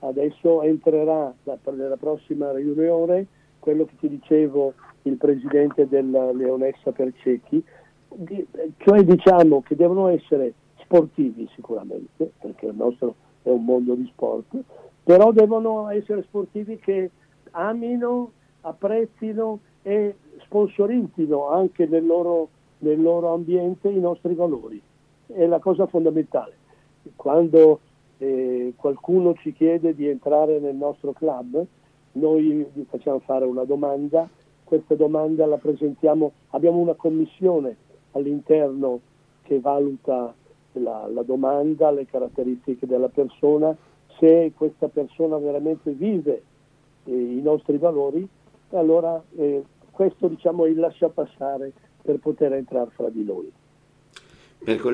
Adesso 0.00 0.62
entrerà 0.62 1.32
nella 1.44 1.96
prossima 1.96 2.52
riunione 2.52 3.26
quello 3.60 3.84
che 3.84 3.94
ti 4.00 4.08
dicevo 4.08 4.74
il 5.02 5.16
presidente 5.16 5.88
della 5.88 6.32
Leonessa 6.32 6.92
Percecchi, 6.92 7.62
di, 8.14 8.46
cioè 8.78 9.02
diciamo 9.02 9.62
che 9.62 9.74
devono 9.74 10.08
essere 10.08 10.54
sportivi 10.82 11.48
sicuramente, 11.54 12.32
perché 12.38 12.66
il 12.66 12.74
nostro 12.76 13.14
è 13.42 13.48
un 13.48 13.64
mondo 13.64 13.94
di 13.94 14.06
sport, 14.12 14.56
però 15.02 15.32
devono 15.32 15.88
essere 15.88 16.22
sportivi 16.22 16.78
che 16.78 17.10
amino, 17.52 18.32
apprezzino 18.60 19.58
e 19.82 20.14
sponsorizzino 20.44 21.48
anche 21.48 21.86
nel 21.86 22.06
loro, 22.06 22.48
nel 22.78 23.00
loro 23.00 23.32
ambiente 23.32 23.88
i 23.88 23.98
nostri 23.98 24.34
valori. 24.34 24.80
È 25.26 25.46
la 25.46 25.58
cosa 25.58 25.86
fondamentale. 25.86 26.52
Quando 27.16 27.80
eh, 28.18 28.74
qualcuno 28.76 29.34
ci 29.34 29.52
chiede 29.52 29.94
di 29.94 30.06
entrare 30.06 30.60
nel 30.60 30.76
nostro 30.76 31.12
club, 31.12 31.64
noi 32.12 32.66
gli 32.72 32.84
facciamo 32.88 33.18
fare 33.20 33.44
una 33.44 33.64
domanda, 33.64 34.28
questa 34.72 34.94
domanda 34.94 35.44
la 35.44 35.58
presentiamo, 35.58 36.32
abbiamo 36.50 36.78
una 36.78 36.94
commissione 36.94 37.76
all'interno 38.12 39.00
che 39.42 39.60
valuta 39.60 40.32
la, 40.72 41.06
la 41.12 41.22
domanda, 41.22 41.90
le 41.90 42.06
caratteristiche 42.06 42.86
della 42.86 43.10
persona, 43.10 43.76
se 44.18 44.52
questa 44.56 44.88
persona 44.88 45.36
veramente 45.36 45.90
vive 45.90 46.42
eh, 47.04 47.12
i 47.12 47.42
nostri 47.42 47.76
valori, 47.76 48.26
allora 48.70 49.22
eh, 49.36 49.62
questo 49.90 50.28
diciamo 50.28 50.64
è 50.64 50.70
il 50.70 50.78
lascia 50.78 51.10
passare 51.10 51.70
per 52.00 52.16
poter 52.16 52.54
entrare 52.54 52.88
fra 52.94 53.10
di 53.10 53.24
noi. 53.24 53.52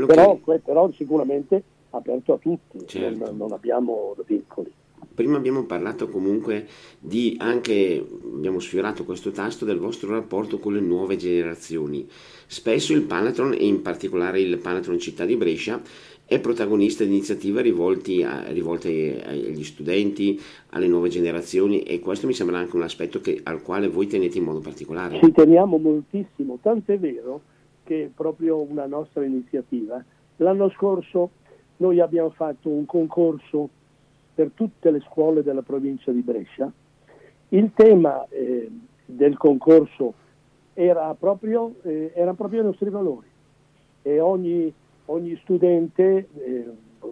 Però, 0.06 0.40
che... 0.44 0.58
però, 0.58 0.90
sicuramente 0.90 1.62
aperto 1.90 2.32
a 2.32 2.38
tutti, 2.38 2.84
certo. 2.84 3.26
non, 3.26 3.36
non 3.36 3.52
abbiamo 3.52 4.16
vincoli. 4.26 4.72
Prima 5.18 5.36
abbiamo 5.36 5.64
parlato 5.64 6.08
comunque 6.08 6.68
di 7.00 7.34
anche, 7.40 8.06
abbiamo 8.36 8.60
sfiorato 8.60 9.02
questo 9.02 9.32
tasto 9.32 9.64
del 9.64 9.80
vostro 9.80 10.10
rapporto 10.10 10.60
con 10.60 10.74
le 10.74 10.80
nuove 10.80 11.16
generazioni. 11.16 12.06
Spesso 12.46 12.92
il 12.92 13.02
Panatron 13.02 13.52
e 13.52 13.66
in 13.66 13.82
particolare 13.82 14.40
il 14.40 14.58
Panatron 14.58 15.00
Città 15.00 15.24
di 15.24 15.34
Brescia 15.34 15.82
è 16.24 16.38
protagonista 16.38 17.02
di 17.02 17.10
iniziative 17.10 17.58
a, 17.58 18.44
rivolte 18.52 19.20
agli 19.26 19.64
studenti, 19.64 20.40
alle 20.68 20.86
nuove 20.86 21.08
generazioni 21.08 21.82
e 21.82 21.98
questo 21.98 22.28
mi 22.28 22.32
sembra 22.32 22.58
anche 22.58 22.76
un 22.76 22.82
aspetto 22.82 23.20
che, 23.20 23.40
al 23.42 23.60
quale 23.60 23.88
voi 23.88 24.06
tenete 24.06 24.38
in 24.38 24.44
modo 24.44 24.60
particolare. 24.60 25.18
Ci 25.18 25.32
teniamo 25.32 25.78
moltissimo, 25.78 26.60
tanto 26.62 26.92
è 26.92 26.98
vero 27.00 27.40
che 27.82 28.08
proprio 28.14 28.60
una 28.60 28.86
nostra 28.86 29.24
iniziativa, 29.24 30.00
l'anno 30.36 30.70
scorso 30.70 31.30
noi 31.78 31.98
abbiamo 31.98 32.30
fatto 32.30 32.68
un 32.68 32.86
concorso 32.86 33.70
per 34.38 34.52
tutte 34.54 34.92
le 34.92 35.00
scuole 35.00 35.42
della 35.42 35.62
provincia 35.62 36.12
di 36.12 36.20
Brescia. 36.20 36.70
Il 37.48 37.72
tema 37.74 38.24
eh, 38.28 38.70
del 39.04 39.36
concorso 39.36 40.14
era 40.74 41.12
proprio, 41.18 41.74
eh, 41.82 42.12
erano 42.14 42.36
proprio 42.36 42.60
i 42.60 42.64
nostri 42.64 42.88
valori 42.88 43.26
e 44.00 44.20
ogni, 44.20 44.72
ogni 45.06 45.36
studente 45.42 46.28
eh, 46.34 46.66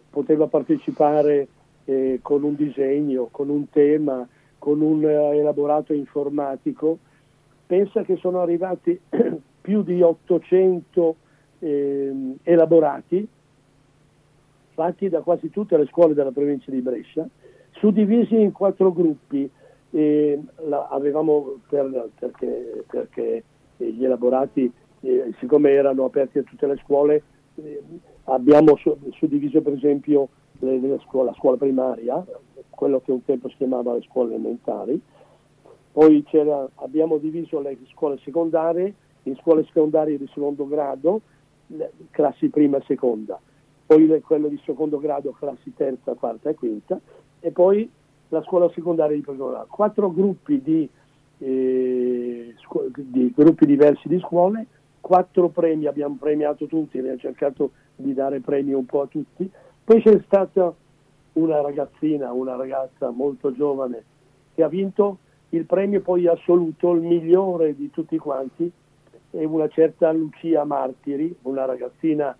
poteva 0.08 0.46
partecipare 0.46 1.48
eh, 1.86 2.20
con 2.22 2.44
un 2.44 2.54
disegno, 2.54 3.26
con 3.32 3.48
un 3.48 3.68
tema, 3.70 4.24
con 4.56 4.80
un 4.80 5.02
eh, 5.04 5.36
elaborato 5.36 5.92
informatico. 5.92 6.98
Pensa 7.66 8.04
che 8.04 8.14
sono 8.18 8.40
arrivati 8.40 9.00
più 9.62 9.82
di 9.82 10.00
800 10.00 11.16
ehm, 11.58 12.36
elaborati 12.44 13.26
fatti 14.76 15.08
da 15.08 15.22
quasi 15.22 15.48
tutte 15.48 15.78
le 15.78 15.86
scuole 15.86 16.12
della 16.12 16.30
provincia 16.30 16.70
di 16.70 16.82
Brescia, 16.82 17.26
suddivisi 17.72 18.38
in 18.38 18.52
quattro 18.52 18.92
gruppi. 18.92 19.50
La, 19.90 20.88
avevamo 20.90 21.60
per, 21.70 22.10
perché, 22.18 22.84
perché, 22.86 23.42
gli 23.78 24.04
elaborati, 24.04 24.70
eh, 25.00 25.32
siccome 25.40 25.70
erano 25.70 26.04
aperti 26.04 26.38
a 26.38 26.42
tutte 26.42 26.66
le 26.66 26.78
scuole, 26.84 27.22
eh, 27.54 27.82
abbiamo 28.24 28.76
suddiviso 29.12 29.62
per 29.62 29.72
esempio 29.72 30.28
le, 30.58 30.78
le 30.78 31.00
scuola, 31.06 31.30
la 31.30 31.36
scuola 31.36 31.56
primaria, 31.56 32.22
quello 32.68 33.00
che 33.00 33.10
un 33.10 33.24
tempo 33.24 33.48
si 33.48 33.56
chiamava 33.56 33.94
le 33.94 34.02
scuole 34.02 34.34
elementari, 34.34 35.00
poi 35.92 36.22
abbiamo 36.74 37.16
diviso 37.16 37.58
le 37.60 37.78
scuole 37.90 38.18
secondarie 38.22 38.92
in 39.22 39.36
scuole 39.36 39.64
secondarie 39.64 40.18
di 40.18 40.28
secondo 40.34 40.68
grado, 40.68 41.22
classi 42.10 42.50
prima 42.50 42.76
e 42.76 42.82
seconda 42.86 43.40
poi 43.86 44.20
quello 44.20 44.48
di 44.48 44.60
secondo 44.64 44.98
grado, 44.98 45.32
classi 45.32 45.72
terza, 45.74 46.14
quarta 46.14 46.50
e 46.50 46.54
quinta, 46.54 47.00
e 47.40 47.50
poi 47.52 47.88
la 48.28 48.42
scuola 48.42 48.68
secondaria 48.70 49.14
di 49.16 49.22
primo 49.22 49.48
grado. 49.48 49.66
Quattro 49.70 50.10
gruppi 50.10 50.60
di 50.60 50.88
eh, 51.38 52.54
scu- 52.58 52.90
di 52.98 53.32
gruppi 53.34 53.66
diversi 53.66 54.08
di 54.08 54.18
scuole, 54.20 54.66
quattro 55.00 55.48
premi, 55.48 55.86
abbiamo 55.86 56.16
premiato 56.18 56.66
tutti, 56.66 56.98
abbiamo 56.98 57.18
cercato 57.18 57.72
di 57.94 58.12
dare 58.14 58.40
premi 58.40 58.72
un 58.72 58.86
po' 58.86 59.02
a 59.02 59.06
tutti. 59.06 59.48
Poi 59.84 60.02
c'è 60.02 60.20
stata 60.24 60.74
una 61.34 61.60
ragazzina, 61.60 62.32
una 62.32 62.56
ragazza 62.56 63.10
molto 63.10 63.52
giovane 63.52 64.02
che 64.54 64.62
ha 64.62 64.68
vinto 64.68 65.18
il 65.50 65.64
premio 65.64 66.00
poi 66.00 66.26
assoluto, 66.26 66.92
il 66.92 67.02
migliore 67.02 67.76
di 67.76 67.90
tutti 67.90 68.16
quanti, 68.18 68.70
è 69.30 69.44
una 69.44 69.68
certa 69.68 70.10
Lucia 70.12 70.64
Martiri, 70.64 71.36
una 71.42 71.66
ragazzina 71.66 72.36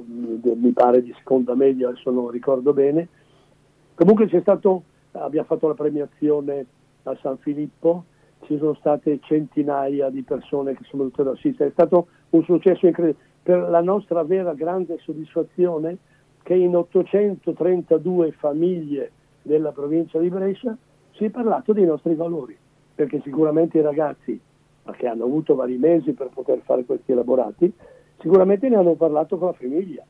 mi 0.00 0.70
pare 0.72 1.02
di 1.02 1.12
seconda 1.18 1.54
media, 1.54 1.88
adesso 1.88 2.10
non 2.10 2.30
ricordo 2.30 2.72
bene. 2.72 3.08
Comunque 3.94 4.26
c'è 4.26 4.40
stato, 4.40 4.82
abbiamo 5.12 5.46
fatto 5.46 5.68
la 5.68 5.74
premiazione 5.74 6.66
a 7.02 7.16
San 7.20 7.36
Filippo, 7.38 8.04
ci 8.46 8.56
sono 8.58 8.74
state 8.74 9.20
centinaia 9.22 10.08
di 10.08 10.22
persone 10.22 10.74
che 10.74 10.84
sono 10.84 11.02
venute 11.02 11.20
ad 11.20 11.28
assistere, 11.28 11.68
è 11.68 11.72
stato 11.72 12.08
un 12.30 12.42
successo 12.44 12.86
incredibile. 12.86 13.30
Per 13.42 13.58
la 13.58 13.80
nostra 13.80 14.22
vera 14.22 14.54
grande 14.54 14.98
soddisfazione 15.00 15.98
che 16.42 16.54
in 16.54 16.76
832 16.76 18.32
famiglie 18.32 19.10
della 19.42 19.72
provincia 19.72 20.18
di 20.20 20.28
Brescia 20.28 20.76
si 21.12 21.24
è 21.24 21.30
parlato 21.30 21.72
dei 21.72 21.84
nostri 21.84 22.14
valori, 22.14 22.56
perché 22.94 23.20
sicuramente 23.22 23.78
i 23.78 23.82
ragazzi, 23.82 24.40
che 24.96 25.06
hanno 25.06 25.24
avuto 25.24 25.54
vari 25.54 25.76
mesi 25.76 26.12
per 26.12 26.30
poter 26.32 26.60
fare 26.64 26.84
questi 26.84 27.12
elaborati, 27.12 27.72
sicuramente 28.22 28.68
ne 28.68 28.76
hanno 28.76 28.94
parlato 28.94 29.36
con 29.36 29.48
la 29.48 29.52
famiglia 29.52 30.04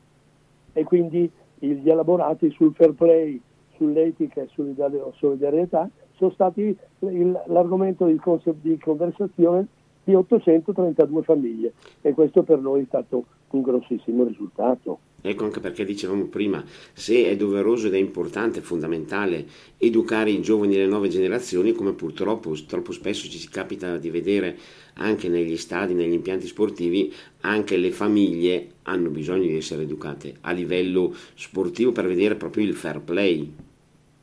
e 0.71 0.83
quindi 0.83 1.29
gli 1.55 1.89
elaborati 1.89 2.49
sul 2.51 2.73
fair 2.73 2.93
play, 2.93 3.41
sull'etica 3.75 4.41
e 4.41 4.47
sulla 4.47 4.89
solidarietà 5.15 5.89
sono 6.15 6.29
stati 6.31 6.77
l'argomento 6.99 8.05
di, 8.05 8.77
conversazione 8.77 9.67
di 10.03 10.13
832 10.13 11.23
famiglie 11.23 11.73
e 12.01 12.13
questo 12.13 12.43
per 12.43 12.59
noi 12.59 12.83
è 12.83 12.85
stato 12.85 13.25
un 13.49 13.61
grossissimo 13.61 14.23
risultato. 14.23 14.99
Ecco 15.25 15.45
anche 15.45 15.61
perché 15.61 15.85
dicevamo 15.85 16.25
prima, 16.25 16.61
se 16.91 17.29
è 17.29 17.37
doveroso 17.37 17.87
ed 17.87 17.93
è 17.93 17.97
importante, 17.97 18.59
fondamentale 18.59 19.45
educare 19.77 20.31
i 20.31 20.41
giovani 20.41 20.75
e 20.75 20.79
le 20.79 20.85
nuove 20.85 21.07
generazioni, 21.07 21.71
come 21.71 21.93
purtroppo 21.93 22.53
troppo 22.67 22.91
spesso 22.91 23.29
ci 23.29 23.37
si 23.37 23.47
capita 23.47 23.95
di 23.95 24.09
vedere 24.09 24.57
anche 24.95 25.29
negli 25.29 25.55
stadi, 25.55 25.93
negli 25.93 26.11
impianti 26.11 26.45
sportivi, 26.45 27.13
anche 27.41 27.77
le 27.77 27.91
famiglie 27.91 28.67
hanno 28.83 29.09
bisogno 29.09 29.43
di 29.43 29.55
essere 29.55 29.83
educate 29.83 30.35
a 30.41 30.51
livello 30.51 31.13
sportivo 31.35 31.93
per 31.93 32.05
vedere 32.05 32.35
proprio 32.35 32.65
il 32.65 32.73
fair 32.73 32.99
play. 32.99 33.49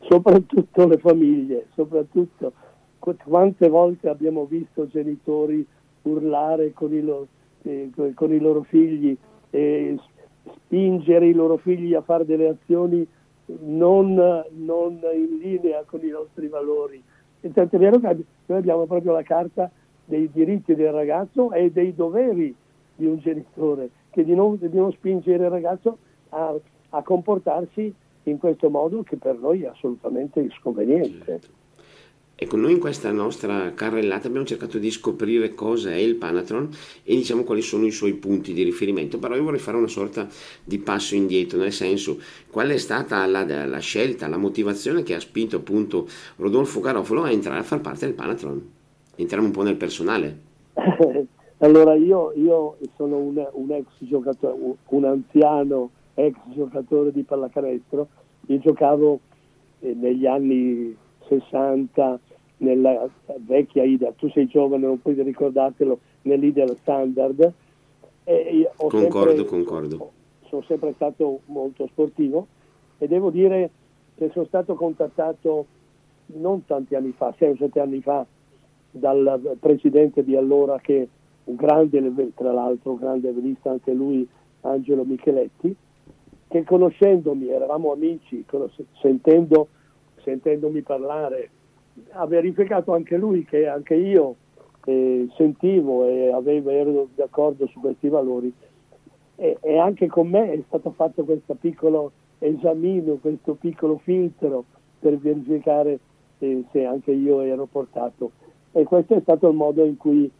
Soprattutto 0.00 0.86
le 0.86 0.98
famiglie, 0.98 1.68
soprattutto 1.74 2.52
quante 2.98 3.68
volte 3.70 4.10
abbiamo 4.10 4.44
visto 4.44 4.86
genitori 4.86 5.64
urlare 6.02 6.74
con 6.74 6.92
i 6.92 7.00
loro, 7.00 7.26
eh, 7.62 7.90
con 8.12 8.34
i 8.34 8.38
loro 8.38 8.64
figli 8.64 9.16
e 9.48 9.98
spingere 10.54 11.26
i 11.26 11.32
loro 11.32 11.56
figli 11.56 11.94
a 11.94 12.02
fare 12.02 12.24
delle 12.24 12.48
azioni 12.48 13.06
non, 13.60 14.14
non 14.14 15.00
in 15.14 15.38
linea 15.38 15.82
con 15.84 16.00
i 16.04 16.08
nostri 16.08 16.48
valori. 16.48 17.02
E 17.40 17.52
tanto 17.52 17.76
è 17.76 17.78
vero 17.78 17.98
che 17.98 18.24
noi 18.46 18.58
abbiamo 18.58 18.86
proprio 18.86 19.12
la 19.12 19.22
carta 19.22 19.70
dei 20.04 20.30
diritti 20.32 20.74
del 20.74 20.92
ragazzo 20.92 21.52
e 21.52 21.70
dei 21.70 21.94
doveri 21.94 22.54
di 22.96 23.06
un 23.06 23.18
genitore, 23.18 23.90
che 24.10 24.24
di 24.24 24.34
non, 24.34 24.58
di 24.60 24.76
non 24.76 24.92
spingere 24.92 25.44
il 25.44 25.50
ragazzo 25.50 25.98
a, 26.30 26.54
a, 26.90 27.02
comportarsi 27.02 27.92
in 28.24 28.38
questo 28.38 28.68
modo 28.68 29.02
che 29.02 29.16
per 29.16 29.38
noi 29.38 29.62
è 29.62 29.68
assolutamente 29.68 30.48
sconveniente. 30.58 31.40
Ecco, 32.42 32.56
noi 32.56 32.72
in 32.72 32.80
questa 32.80 33.12
nostra 33.12 33.74
carrellata 33.74 34.26
abbiamo 34.26 34.46
cercato 34.46 34.78
di 34.78 34.90
scoprire 34.90 35.52
cosa 35.52 35.90
è 35.90 35.96
il 35.96 36.14
Panatron 36.14 36.70
e 37.04 37.14
diciamo 37.14 37.44
quali 37.44 37.60
sono 37.60 37.84
i 37.84 37.90
suoi 37.90 38.14
punti 38.14 38.54
di 38.54 38.62
riferimento, 38.62 39.18
però 39.18 39.34
io 39.34 39.42
vorrei 39.42 39.58
fare 39.58 39.76
una 39.76 39.88
sorta 39.88 40.26
di 40.64 40.78
passo 40.78 41.14
indietro, 41.14 41.58
nel 41.58 41.70
senso 41.70 42.16
qual 42.50 42.70
è 42.70 42.78
stata 42.78 43.26
la, 43.26 43.44
la 43.44 43.78
scelta, 43.80 44.26
la 44.26 44.38
motivazione 44.38 45.02
che 45.02 45.14
ha 45.14 45.20
spinto 45.20 45.56
appunto 45.56 46.08
Rodolfo 46.36 46.80
Garofalo 46.80 47.24
a 47.24 47.30
entrare 47.30 47.58
a 47.58 47.62
far 47.62 47.82
parte 47.82 48.06
del 48.06 48.14
Panatron. 48.14 48.70
Entriamo 49.16 49.44
un 49.44 49.52
po' 49.52 49.62
nel 49.62 49.76
personale. 49.76 50.40
allora 51.58 51.94
io, 51.94 52.32
io 52.36 52.78
sono 52.96 53.18
un, 53.18 53.48
un, 53.52 53.70
ex 53.70 53.84
giocatore, 53.98 54.76
un 54.86 55.04
anziano 55.04 55.90
ex 56.14 56.36
giocatore 56.54 57.12
di 57.12 57.22
pallacanestro, 57.22 58.08
io 58.46 58.58
giocavo 58.60 59.20
eh, 59.80 59.92
negli 59.92 60.24
anni 60.24 60.96
60 61.28 62.18
nella 62.60 63.08
vecchia 63.38 63.84
IDA, 63.84 64.12
tu 64.16 64.28
sei 64.30 64.46
giovane, 64.46 64.86
non 64.86 65.00
puoi 65.00 65.20
ricordartelo, 65.20 65.98
nell'IDEA 66.22 66.66
standard. 66.80 67.52
concordo, 68.76 69.34
sempre, 69.36 69.44
concordo. 69.44 70.12
Sono 70.48 70.62
sempre 70.62 70.92
stato 70.94 71.40
molto 71.46 71.86
sportivo 71.86 72.46
e 72.98 73.06
devo 73.06 73.30
dire 73.30 73.70
che 74.16 74.30
sono 74.32 74.44
stato 74.44 74.74
contattato 74.74 75.66
non 76.26 76.64
tanti 76.66 76.94
anni 76.94 77.12
fa, 77.16 77.34
6 77.36 77.50
o 77.50 77.56
7 77.56 77.80
anni 77.80 78.00
fa, 78.00 78.26
dal 78.90 79.56
presidente 79.58 80.22
di 80.24 80.36
allora 80.36 80.78
che 80.78 81.08
un 81.44 81.54
grande, 81.54 82.32
tra 82.34 82.52
l'altro 82.52 82.92
un 82.92 82.98
grande 82.98 83.32
velista 83.32 83.70
anche 83.70 83.92
lui, 83.92 84.28
Angelo 84.62 85.04
Micheletti, 85.04 85.74
che 86.46 86.64
conoscendomi, 86.64 87.48
eravamo 87.48 87.92
amici, 87.92 88.44
sentendo, 89.00 89.68
sentendomi 90.22 90.82
parlare 90.82 91.50
ha 92.12 92.26
verificato 92.26 92.92
anche 92.92 93.16
lui 93.16 93.44
che 93.44 93.66
anche 93.66 93.94
io 93.94 94.36
eh, 94.84 95.28
sentivo 95.36 96.06
e 96.06 96.32
avevo, 96.32 96.70
ero 96.70 97.08
d'accordo 97.14 97.66
su 97.66 97.80
questi 97.80 98.08
valori. 98.08 98.52
E, 99.36 99.56
e, 99.60 99.78
anche 99.78 100.06
con 100.06 100.28
me 100.28 100.52
è 100.52 100.62
stato 100.66 100.90
fatto 100.90 101.24
questo 101.24 101.54
piccolo 101.54 102.12
esamino, 102.38 103.14
questo 103.14 103.54
piccolo 103.54 103.98
filtro 103.98 104.64
per 104.98 105.16
verificare 105.18 105.98
eh, 106.38 106.64
se 106.72 106.84
anche 106.84 107.12
io 107.12 107.40
ero 107.40 107.66
portato. 107.66 108.32
E 108.72 108.84
questo 108.84 109.14
è 109.14 109.20
stato 109.20 109.48
il 109.48 109.56
modo 109.56 109.84
in 109.84 109.96
cui 109.96 110.30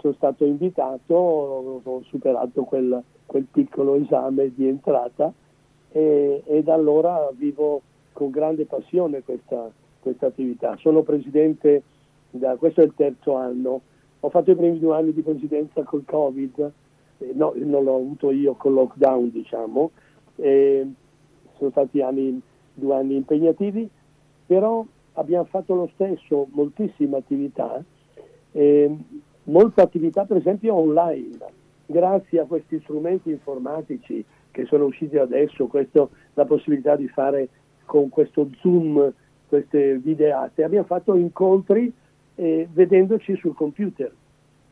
sono 0.00 0.12
stato 0.14 0.44
invitato, 0.44 1.14
ho, 1.14 2.02
superato 2.04 2.64
quel, 2.64 3.02
quel, 3.24 3.46
piccolo 3.50 3.94
esame 3.94 4.52
di 4.54 4.68
entrata 4.68 5.32
e, 5.90 6.42
e 6.44 6.62
da 6.62 6.74
allora 6.74 7.30
vivo 7.32 7.82
con 8.12 8.30
grande 8.30 8.64
passione 8.64 9.22
questa, 9.22 9.70
questa 10.06 10.26
attività. 10.26 10.76
Sono 10.76 11.02
presidente, 11.02 11.82
da, 12.30 12.54
questo 12.54 12.80
è 12.80 12.84
il 12.84 12.92
terzo 12.94 13.34
anno, 13.34 13.80
ho 14.20 14.28
fatto 14.30 14.52
i 14.52 14.56
primi 14.56 14.78
due 14.78 14.94
anni 14.94 15.12
di 15.12 15.22
presidenza 15.22 15.82
col 15.82 16.04
Covid, 16.04 16.72
eh, 17.18 17.32
no, 17.34 17.52
non 17.56 17.82
l'ho 17.82 17.96
avuto 17.96 18.30
io 18.30 18.54
con 18.54 18.74
lockdown 18.74 19.30
diciamo, 19.30 19.90
eh, 20.36 20.86
sono 21.56 21.70
stati 21.70 22.00
anni, 22.02 22.40
due 22.72 22.94
anni 22.94 23.16
impegnativi, 23.16 23.88
però 24.46 24.84
abbiamo 25.14 25.44
fatto 25.44 25.74
lo 25.74 25.90
stesso, 25.94 26.46
moltissima 26.52 27.16
attività, 27.16 27.82
eh, 28.52 28.96
molta 29.44 29.82
attività 29.82 30.24
per 30.24 30.36
esempio 30.36 30.74
online, 30.74 31.36
grazie 31.84 32.40
a 32.40 32.44
questi 32.44 32.78
strumenti 32.80 33.30
informatici 33.30 34.24
che 34.52 34.66
sono 34.66 34.84
usciti 34.84 35.18
adesso, 35.18 35.66
questo, 35.66 36.10
la 36.34 36.44
possibilità 36.44 36.94
di 36.94 37.08
fare 37.08 37.48
con 37.84 38.08
questo 38.08 38.48
Zoom 38.60 39.12
queste 39.56 39.98
videate, 39.98 40.64
abbiamo 40.64 40.86
fatto 40.86 41.14
incontri 41.14 41.92
eh, 42.34 42.68
vedendoci 42.70 43.36
sul 43.36 43.54
computer. 43.54 44.12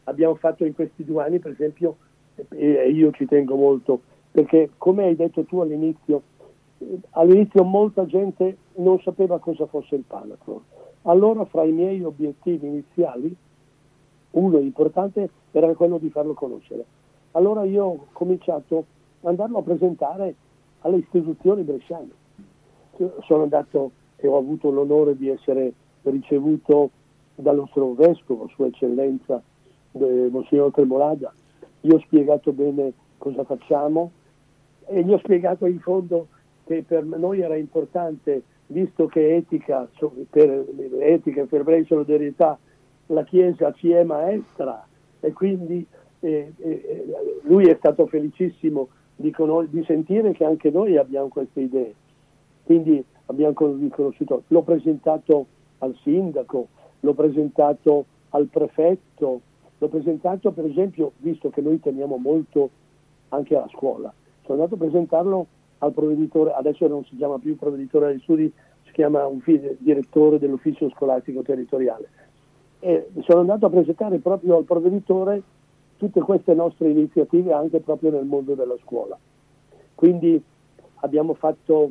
Abbiamo 0.04 0.34
fatto 0.34 0.64
in 0.64 0.74
questi 0.74 1.04
due 1.04 1.24
anni, 1.24 1.38
per 1.38 1.52
esempio, 1.52 1.96
e 2.50 2.90
io 2.90 3.10
ci 3.12 3.26
tengo 3.26 3.56
molto, 3.56 4.00
perché 4.30 4.70
come 4.76 5.04
hai 5.04 5.16
detto 5.16 5.44
tu 5.44 5.60
all'inizio, 5.60 6.22
eh, 6.78 6.98
all'inizio 7.10 7.64
molta 7.64 8.04
gente 8.04 8.56
non 8.76 9.00
sapeva 9.00 9.38
cosa 9.38 9.66
fosse 9.66 9.94
il 9.94 10.04
Panacron. 10.06 10.60
Allora 11.02 11.44
fra 11.46 11.64
i 11.64 11.72
miei 11.72 12.02
obiettivi 12.02 12.66
iniziali, 12.66 13.34
uno 14.32 14.58
importante 14.58 15.30
era 15.52 15.72
quello 15.74 15.98
di 15.98 16.10
farlo 16.10 16.34
conoscere. 16.34 16.84
Allora 17.32 17.64
io 17.64 17.84
ho 17.84 18.06
cominciato 18.12 18.84
ad 19.20 19.30
andarlo 19.30 19.58
a 19.58 19.62
presentare 19.62 20.34
alle 20.80 20.98
istituzioni 20.98 21.62
bresciane. 21.62 22.10
Sono 23.22 23.44
andato 23.44 23.90
e 24.24 24.26
ho 24.26 24.38
avuto 24.38 24.70
l'onore 24.70 25.16
di 25.16 25.28
essere 25.28 25.70
ricevuto 26.02 26.90
dal 27.34 27.56
nostro 27.56 27.92
vescovo, 27.92 28.48
Sua 28.48 28.68
Eccellenza 28.68 29.42
eh, 29.92 30.28
Monsignor 30.30 30.70
Tremolada. 30.72 31.32
Gli 31.80 31.90
ho 31.90 31.98
spiegato 32.00 32.52
bene 32.52 32.92
cosa 33.18 33.44
facciamo 33.44 34.12
e 34.86 35.02
gli 35.02 35.12
ho 35.12 35.18
spiegato 35.18 35.66
in 35.66 35.78
fondo 35.78 36.28
che 36.64 36.84
per 36.86 37.04
noi 37.04 37.40
era 37.42 37.56
importante, 37.56 38.42
visto 38.68 39.06
che 39.06 39.36
etica, 39.36 39.86
per, 40.30 40.64
etica 41.00 41.42
e 41.42 41.44
per 41.44 41.66
me 41.66 41.84
solidarietà, 41.84 42.58
la 43.08 43.24
Chiesa 43.24 43.72
ci 43.72 43.90
è 43.90 44.04
maestra 44.04 44.86
e 45.20 45.32
quindi 45.32 45.86
eh, 46.20 46.52
eh, 46.56 47.04
lui 47.42 47.66
è 47.66 47.74
stato 47.76 48.06
felicissimo 48.06 48.88
di, 49.16 49.30
con- 49.30 49.68
di 49.68 49.84
sentire 49.84 50.32
che 50.32 50.44
anche 50.46 50.70
noi 50.70 50.96
abbiamo 50.96 51.28
queste 51.28 51.60
idee. 51.60 51.94
Quindi 52.64 53.04
abbiamo 53.26 53.54
riconosciuto, 53.78 54.42
l'ho 54.48 54.62
presentato 54.62 55.46
al 55.78 55.96
sindaco, 56.02 56.68
l'ho 57.00 57.14
presentato 57.14 58.04
al 58.30 58.46
prefetto, 58.46 59.40
l'ho 59.78 59.88
presentato 59.88 60.50
per 60.52 60.66
esempio, 60.66 61.12
visto 61.18 61.50
che 61.50 61.60
noi 61.60 61.80
teniamo 61.80 62.16
molto 62.16 62.70
anche 63.30 63.56
alla 63.56 63.68
scuola, 63.68 64.12
sono 64.44 64.62
andato 64.62 64.74
a 64.74 64.78
presentarlo 64.78 65.46
al 65.78 65.92
provveditore, 65.92 66.52
adesso 66.52 66.86
non 66.86 67.04
si 67.04 67.16
chiama 67.16 67.38
più 67.38 67.56
provveditore 67.56 68.08
degli 68.08 68.20
studi, 68.20 68.52
si 68.84 68.92
chiama 68.92 69.26
un 69.26 69.40
direttore 69.78 70.38
dell'ufficio 70.38 70.88
scolastico 70.90 71.42
territoriale. 71.42 72.08
E 72.80 73.08
sono 73.22 73.40
andato 73.40 73.66
a 73.66 73.70
presentare 73.70 74.18
proprio 74.18 74.56
al 74.56 74.64
provveditore 74.64 75.42
tutte 75.96 76.20
queste 76.20 76.54
nostre 76.54 76.90
iniziative 76.90 77.52
anche 77.52 77.80
proprio 77.80 78.10
nel 78.10 78.24
mondo 78.26 78.54
della 78.54 78.76
scuola. 78.82 79.18
Quindi 79.94 80.42
abbiamo 80.96 81.34
fatto 81.34 81.90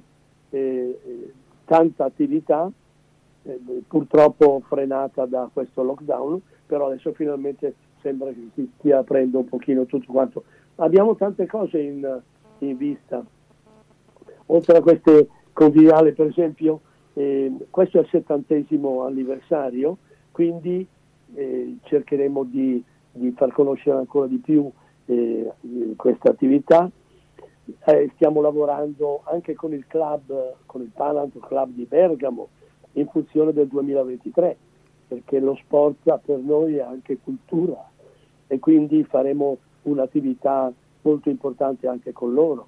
eh, 0.53 1.31
tanta 1.65 2.05
attività, 2.05 2.71
eh, 3.43 3.59
purtroppo 3.87 4.61
frenata 4.67 5.25
da 5.25 5.49
questo 5.51 5.81
lockdown, 5.83 6.39
però 6.65 6.87
adesso 6.87 7.11
finalmente 7.13 7.73
sembra 8.01 8.29
che 8.29 8.49
si 8.53 8.69
stia 8.77 8.99
aprendo 8.99 9.39
un 9.39 9.45
pochino 9.45 9.85
tutto 9.85 10.11
quanto. 10.11 10.43
Abbiamo 10.75 11.15
tante 11.15 11.47
cose 11.47 11.79
in, 11.79 12.21
in 12.59 12.77
vista. 12.77 13.23
Oltre 14.47 14.77
a 14.77 14.81
queste 14.81 15.27
conviviali, 15.53 16.13
per 16.13 16.27
esempio, 16.27 16.81
eh, 17.13 17.51
questo 17.69 17.97
è 17.97 18.01
il 18.01 18.07
settantesimo 18.09 19.03
anniversario, 19.05 19.97
quindi 20.31 20.85
eh, 21.33 21.77
cercheremo 21.83 22.43
di, 22.43 22.83
di, 23.11 23.31
far 23.31 23.51
conoscere 23.51 23.97
ancora 23.97 24.27
di 24.27 24.37
più 24.37 24.69
eh, 25.05 25.51
questa 25.95 26.29
attività. 26.29 26.89
Eh, 27.85 28.11
stiamo 28.15 28.41
lavorando 28.41 29.21
anche 29.25 29.53
con 29.53 29.73
il 29.73 29.85
club, 29.87 30.55
con 30.65 30.81
il 30.81 30.91
Palanto 30.93 31.39
Club 31.39 31.71
di 31.71 31.85
Bergamo, 31.85 32.49
in 32.93 33.07
funzione 33.07 33.53
del 33.53 33.67
2023, 33.67 34.57
perché 35.07 35.39
lo 35.39 35.55
sport 35.55 36.19
per 36.25 36.39
noi 36.39 36.75
è 36.75 36.81
anche 36.81 37.17
cultura 37.23 37.89
e 38.47 38.59
quindi 38.59 39.03
faremo 39.03 39.57
un'attività 39.83 40.71
molto 41.01 41.29
importante 41.29 41.87
anche 41.87 42.11
con 42.11 42.33
loro. 42.33 42.67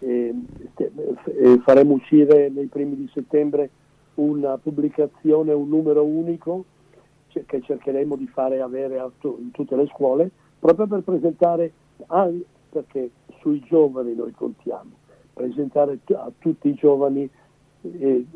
E, 0.00 0.34
e 0.76 1.60
faremo 1.64 1.94
uscire 1.94 2.48
nei 2.48 2.66
primi 2.66 2.96
di 2.96 3.08
settembre 3.12 3.70
una 4.14 4.58
pubblicazione, 4.58 5.52
un 5.52 5.68
numero 5.68 6.04
unico 6.04 6.64
che 7.28 7.62
cercheremo 7.62 8.16
di 8.16 8.26
fare 8.26 8.60
avere 8.60 8.96
in 9.22 9.50
tutte 9.52 9.76
le 9.76 9.86
scuole, 9.86 10.30
proprio 10.58 10.86
per 10.86 11.00
presentare, 11.00 11.72
perché 12.72 13.10
sui 13.40 13.62
giovani 13.68 14.14
noi 14.14 14.32
contiamo, 14.32 14.90
presentare 15.34 15.98
a 16.14 16.32
tutti 16.38 16.68
i 16.68 16.74
giovani 16.74 17.28
e, 17.82 18.26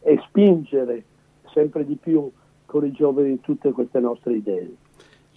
e 0.00 0.20
spingere 0.28 1.04
sempre 1.52 1.86
di 1.86 1.96
più 1.96 2.30
con 2.66 2.84
i 2.84 2.92
giovani 2.92 3.40
tutte 3.40 3.72
queste 3.72 4.00
nostre 4.00 4.34
idee 4.34 4.76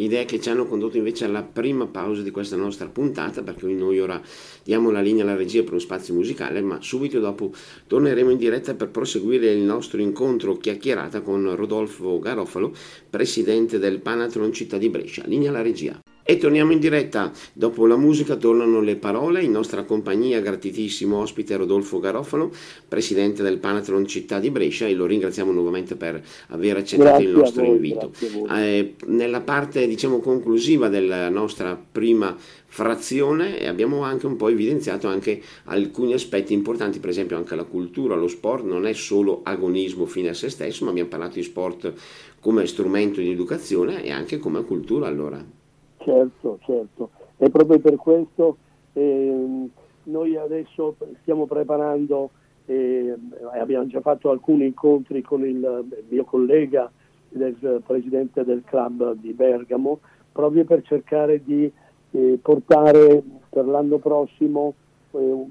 idee 0.03 0.25
che 0.25 0.39
ci 0.39 0.49
hanno 0.49 0.65
condotto 0.65 0.97
invece 0.97 1.25
alla 1.25 1.43
prima 1.43 1.85
pausa 1.85 2.21
di 2.21 2.31
questa 2.31 2.55
nostra 2.55 2.87
puntata, 2.87 3.43
perché 3.43 3.67
noi 3.67 3.99
ora 3.99 4.21
diamo 4.63 4.91
la 4.91 5.01
linea 5.01 5.23
alla 5.23 5.35
regia 5.35 5.61
per 5.61 5.71
uno 5.71 5.79
spazio 5.79 6.13
musicale, 6.13 6.61
ma 6.61 6.79
subito 6.81 7.19
dopo 7.19 7.51
torneremo 7.87 8.29
in 8.29 8.37
diretta 8.37 8.75
per 8.75 8.89
proseguire 8.89 9.51
il 9.51 9.61
nostro 9.61 10.01
incontro 10.01 10.57
chiacchierata 10.57 11.21
con 11.21 11.55
Rodolfo 11.55 12.19
Garofalo, 12.19 12.71
presidente 13.09 13.77
del 13.77 13.99
Panathlon 13.99 14.53
Città 14.53 14.77
di 14.77 14.89
Brescia. 14.89 15.23
Linea 15.25 15.49
alla 15.49 15.61
regia. 15.61 15.99
E 16.29 16.37
torniamo 16.37 16.71
in 16.71 16.79
diretta. 16.79 17.31
Dopo 17.53 17.87
la 17.87 17.97
musica 17.97 18.35
tornano 18.35 18.81
le 18.81 18.97
parole. 18.97 19.41
In 19.41 19.49
nostra 19.49 19.81
compagnia, 19.81 20.39
gratitissimo 20.41 21.17
ospite 21.17 21.55
Rodolfo 21.55 21.97
Garofalo, 21.97 22.51
presidente 22.87 23.41
del 23.41 23.57
Panathlon 23.57 24.05
Città 24.05 24.37
di 24.37 24.51
Brescia, 24.51 24.85
e 24.85 24.93
lo 24.93 25.07
ringraziamo 25.07 25.51
nuovamente 25.51 25.95
per 25.95 26.23
aver 26.49 26.77
accettato 26.77 27.09
grazie 27.09 27.27
il 27.27 27.35
nostro 27.35 27.65
voi, 27.65 27.73
invito. 27.73 28.11
Eh, 28.53 28.93
nella 29.07 29.41
parte 29.41 29.87
diciamo, 29.87 30.19
conclusiva 30.19 30.87
della 30.87 31.29
nostra 31.29 31.75
prima 31.75 32.37
frazione 32.37 33.67
abbiamo 33.67 34.03
anche 34.03 34.27
un 34.27 34.35
po' 34.35 34.49
evidenziato 34.49 35.07
anche 35.07 35.41
alcuni 35.63 36.13
aspetti 36.13 36.53
importanti, 36.53 36.99
per 36.99 37.09
esempio 37.09 37.37
anche 37.37 37.55
la 37.55 37.63
cultura, 37.63 38.13
lo 38.13 38.27
sport 38.27 38.65
non 38.65 38.85
è 38.85 38.93
solo 38.93 39.39
agonismo 39.41 40.05
fine 40.05 40.29
a 40.29 40.35
se 40.35 40.49
stesso, 40.49 40.85
ma 40.85 40.91
abbiamo 40.91 41.09
parlato 41.09 41.37
di 41.37 41.43
sport 41.43 41.91
come 42.39 42.67
strumento 42.67 43.19
di 43.19 43.31
educazione 43.31 44.03
e 44.03 44.11
anche 44.11 44.37
come 44.37 44.63
cultura 44.63 45.07
allora. 45.07 45.57
Certo, 45.99 46.59
certo. 46.61 47.09
E 47.37 47.49
proprio 47.49 47.79
per 47.79 47.95
questo 47.97 48.57
eh, 48.93 49.69
noi 50.03 50.35
adesso 50.37 50.95
stiamo 51.21 51.45
preparando, 51.45 52.31
eh, 52.65 53.15
abbiamo 53.59 53.87
già 53.87 54.01
fatto 54.01 54.29
alcuni 54.29 54.65
incontri 54.67 55.21
con 55.21 55.45
il 55.45 55.85
mio 56.07 56.23
collega, 56.23 56.89
il 57.29 57.81
presidente 57.85 58.43
del 58.43 58.63
club 58.65 59.13
di 59.15 59.33
Bergamo, 59.33 59.99
proprio 60.31 60.63
per 60.63 60.81
cercare 60.83 61.43
di 61.43 61.71
eh, 62.11 62.39
portare 62.41 63.21
per 63.49 63.65
l'anno 63.65 63.97
prossimo 63.97 64.73
eh, 65.11 65.45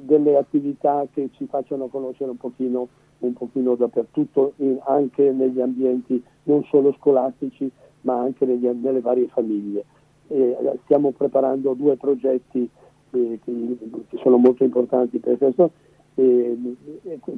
delle 0.00 0.36
attività 0.36 1.06
che 1.12 1.30
ci 1.36 1.46
facciano 1.46 1.86
conoscere 1.86 2.30
un 2.30 2.36
pochino, 2.36 2.88
un 3.20 3.32
pochino 3.34 3.76
dappertutto, 3.76 4.54
in, 4.56 4.78
anche 4.84 5.30
negli 5.30 5.60
ambienti 5.60 6.22
non 6.44 6.64
solo 6.64 6.94
scolastici, 6.98 7.70
ma 8.02 8.20
anche 8.20 8.44
negli, 8.44 8.66
nelle 8.66 9.00
varie 9.00 9.28
famiglie. 9.28 9.84
Eh, 10.28 10.56
stiamo 10.84 11.10
preparando 11.10 11.74
due 11.74 11.96
progetti 11.96 12.68
eh, 13.10 13.38
che, 13.44 14.18
sono 14.22 14.36
molto 14.36 14.64
importanti 14.64 15.18
per 15.18 15.38
questo. 15.38 15.70
Eh, 16.14 16.56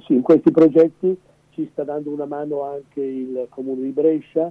sì, 0.04 0.14
in 0.14 0.22
questi 0.22 0.50
progetti 0.50 1.16
ci 1.50 1.68
sta 1.72 1.84
dando 1.84 2.10
una 2.10 2.26
mano 2.26 2.62
anche 2.62 3.00
il 3.00 3.46
Comune 3.48 3.82
di 3.82 3.90
Brescia, 3.90 4.50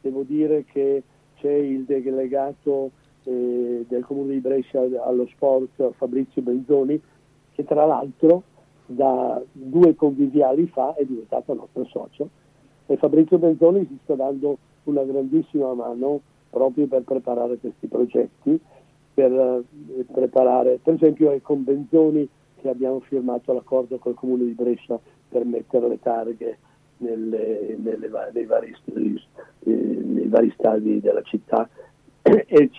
devo 0.00 0.22
dire 0.22 0.64
che 0.64 1.02
c'è 1.36 1.52
il 1.52 1.84
delegato 1.84 2.90
eh, 3.24 3.84
del 3.88 4.04
Comune 4.04 4.34
di 4.34 4.40
Brescia 4.40 4.82
allo 5.04 5.26
sport 5.26 5.92
Fabrizio 5.96 6.42
Benzoni, 6.42 7.00
che 7.52 7.64
tra 7.64 7.84
l'altro 7.84 8.42
da 8.86 9.42
due 9.52 9.96
conviviali 9.96 10.66
fa 10.68 10.94
è 10.94 11.04
diventato 11.04 11.52
nostro 11.54 11.84
socio 11.86 12.28
e 12.86 12.96
Fabrizio 12.96 13.38
Benzoni 13.38 13.86
ci 13.86 13.98
sta 14.04 14.14
dando 14.14 14.58
una 14.86 15.02
grandissima 15.04 15.72
mano 15.74 16.20
proprio 16.50 16.86
per 16.86 17.02
preparare 17.02 17.58
questi 17.58 17.86
progetti, 17.86 18.58
per 19.12 19.32
eh, 19.32 20.04
preparare, 20.10 20.78
per 20.82 20.94
esempio 20.94 21.30
è 21.30 21.40
con 21.40 21.64
Benzoni 21.64 22.28
che 22.60 22.68
abbiamo 22.68 23.00
firmato 23.00 23.52
l'accordo 23.52 23.98
col 23.98 24.14
Comune 24.14 24.44
di 24.44 24.52
Brescia 24.52 24.98
per 25.28 25.44
mettere 25.44 25.88
le 25.88 26.00
targhe 26.00 26.58
nelle, 26.98 27.76
nelle, 27.78 28.08
nei, 28.32 28.46
vari, 28.46 28.74
eh, 28.94 29.70
nei, 29.70 30.28
vari, 30.28 30.52
stadi 30.56 31.00
della 31.00 31.22
città. 31.22 31.68
E 32.26 32.70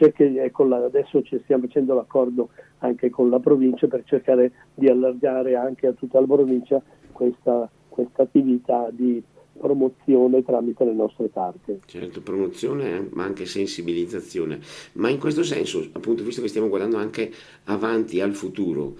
la, 0.65 0.83
adesso 0.83 1.23
stiamo 1.23 1.63
facendo 1.63 1.93
l'accordo 1.93 2.49
anche 2.79 3.09
con 3.09 3.29
la 3.29 3.39
provincia 3.39 3.87
per 3.87 4.03
cercare 4.03 4.51
di 4.73 4.87
allargare 4.87 5.55
anche 5.55 5.87
a 5.87 5.93
tutta 5.93 6.19
la 6.19 6.25
provincia 6.25 6.81
questa, 7.11 7.69
questa 7.87 8.23
attività 8.23 8.89
di 8.91 9.23
promozione 9.57 10.43
tramite 10.43 10.85
le 10.85 10.93
nostre 10.93 11.31
targhe. 11.31 11.79
Certo, 11.85 12.21
promozione 12.21 13.07
ma 13.11 13.23
anche 13.23 13.45
sensibilizzazione. 13.45 14.59
Ma 14.93 15.09
in 15.09 15.19
questo 15.19 15.43
senso, 15.43 15.85
appunto, 15.91 16.23
visto 16.23 16.41
che 16.41 16.47
stiamo 16.47 16.69
guardando 16.69 16.97
anche 16.97 17.31
avanti 17.65 18.21
al 18.21 18.33
futuro, 18.33 18.95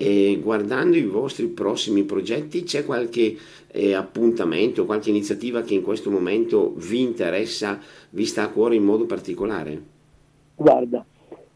e 0.00 0.38
guardando 0.40 0.96
i 0.96 1.02
vostri 1.02 1.48
prossimi 1.48 2.04
progetti, 2.04 2.62
c'è 2.62 2.84
qualche 2.84 3.36
eh, 3.66 3.94
appuntamento, 3.94 4.86
qualche 4.86 5.10
iniziativa 5.10 5.62
che 5.62 5.74
in 5.74 5.82
questo 5.82 6.08
momento 6.08 6.72
vi 6.76 7.00
interessa, 7.00 7.80
vi 8.10 8.24
sta 8.24 8.44
a 8.44 8.48
cuore 8.48 8.76
in 8.76 8.84
modo 8.84 9.06
particolare? 9.06 9.82
Guarda, 10.54 11.04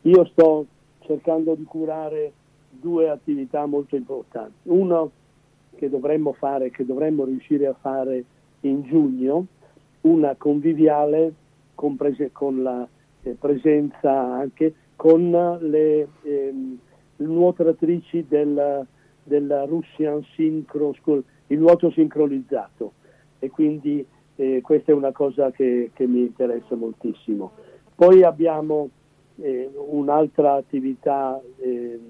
io 0.03 0.25
sto 0.33 0.67
cercando 1.07 1.55
di 1.55 1.63
curare 1.63 2.33
due 2.69 3.11
attività 3.11 3.65
molto 3.67 3.95
importanti. 3.95 4.55
Uno 4.65 5.11
che 5.77 5.89
dovremmo 5.89 6.33
fare, 6.33 6.73
che 6.73 6.85
dovremmo 6.85 7.25
riuscire 7.25 7.67
a 7.69 7.77
fare 7.81 8.25
in 8.63 8.83
giugno 8.83 9.47
una 10.03 10.35
conviviale 10.37 11.33
con, 11.75 11.97
prese- 11.97 12.33
con 12.33 12.63
la 12.63 12.87
eh, 13.23 13.37
presenza 13.39 14.11
anche 14.13 14.75
con 14.97 15.31
le 15.61 16.09
ehm, 16.23 16.79
nuotatrici 17.17 18.27
del, 18.29 18.87
della 19.23 19.65
Russian 19.65 20.25
Synchro 20.35 20.93
School, 20.95 21.23
il 21.49 21.59
nuoto 21.59 21.91
sincronizzato 21.91 22.93
e 23.39 23.51
quindi 23.51 24.05
eh, 24.37 24.61
questa 24.63 24.93
è 24.93 24.95
una 24.95 25.13
cosa 25.13 25.51
che, 25.51 25.91
che, 25.93 26.07
mi 26.07 26.21
interessa 26.21 26.75
moltissimo. 26.75 27.53
Poi 27.95 28.23
abbiamo 28.23 28.89
eh, 29.37 29.71
un'altra 29.75 30.55
attività 30.55 31.41
eh, 31.59 32.01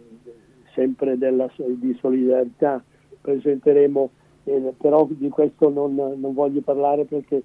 sempre 0.74 1.18
della, 1.18 1.50
di 1.56 1.96
solidarietà, 2.00 2.82
presenteremo 3.20 4.10
eh, 4.44 4.74
però 4.76 5.06
di 5.08 5.28
questo 5.28 5.68
non, 5.68 5.94
non, 5.94 6.34
voglio 6.34 6.60
parlare 6.60 7.04
perché, 7.04 7.42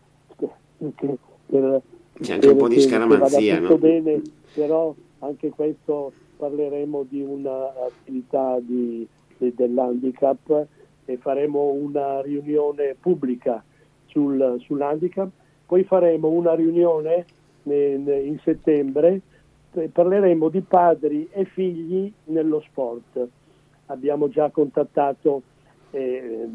perché 0.77 1.17
per, 1.45 1.81
c'è 2.19 2.33
anche 2.33 2.47
un 2.47 2.57
po' 2.57 2.67
di 2.67 2.79
scaramanzia 2.79 3.59
no? 3.59 3.77
bene, 3.77 4.21
però 4.53 4.93
anche 5.19 5.49
questo 5.49 6.11
parleremo 6.37 7.05
di 7.09 7.21
un'attività 7.21 8.59
di, 8.59 9.07
di, 9.37 9.53
dell'handicap 9.55 10.65
e 11.05 11.17
faremo 11.17 11.71
una 11.71 12.21
riunione 12.21 12.95
pubblica 12.99 13.63
sul, 14.07 14.57
sull'handicap 14.59 15.29
poi 15.67 15.83
faremo 15.83 16.29
una 16.29 16.55
riunione 16.55 17.25
in 17.63 18.39
settembre, 18.43 19.19
parleremo 19.91 20.47
di 20.47 20.61
padri 20.61 21.27
e 21.29 21.43
figli 21.43 22.11
nello 22.25 22.61
sport. 22.61 23.27
Abbiamo 23.87 24.29
già 24.29 24.49
contattato 24.49 25.41
e, 25.91 26.47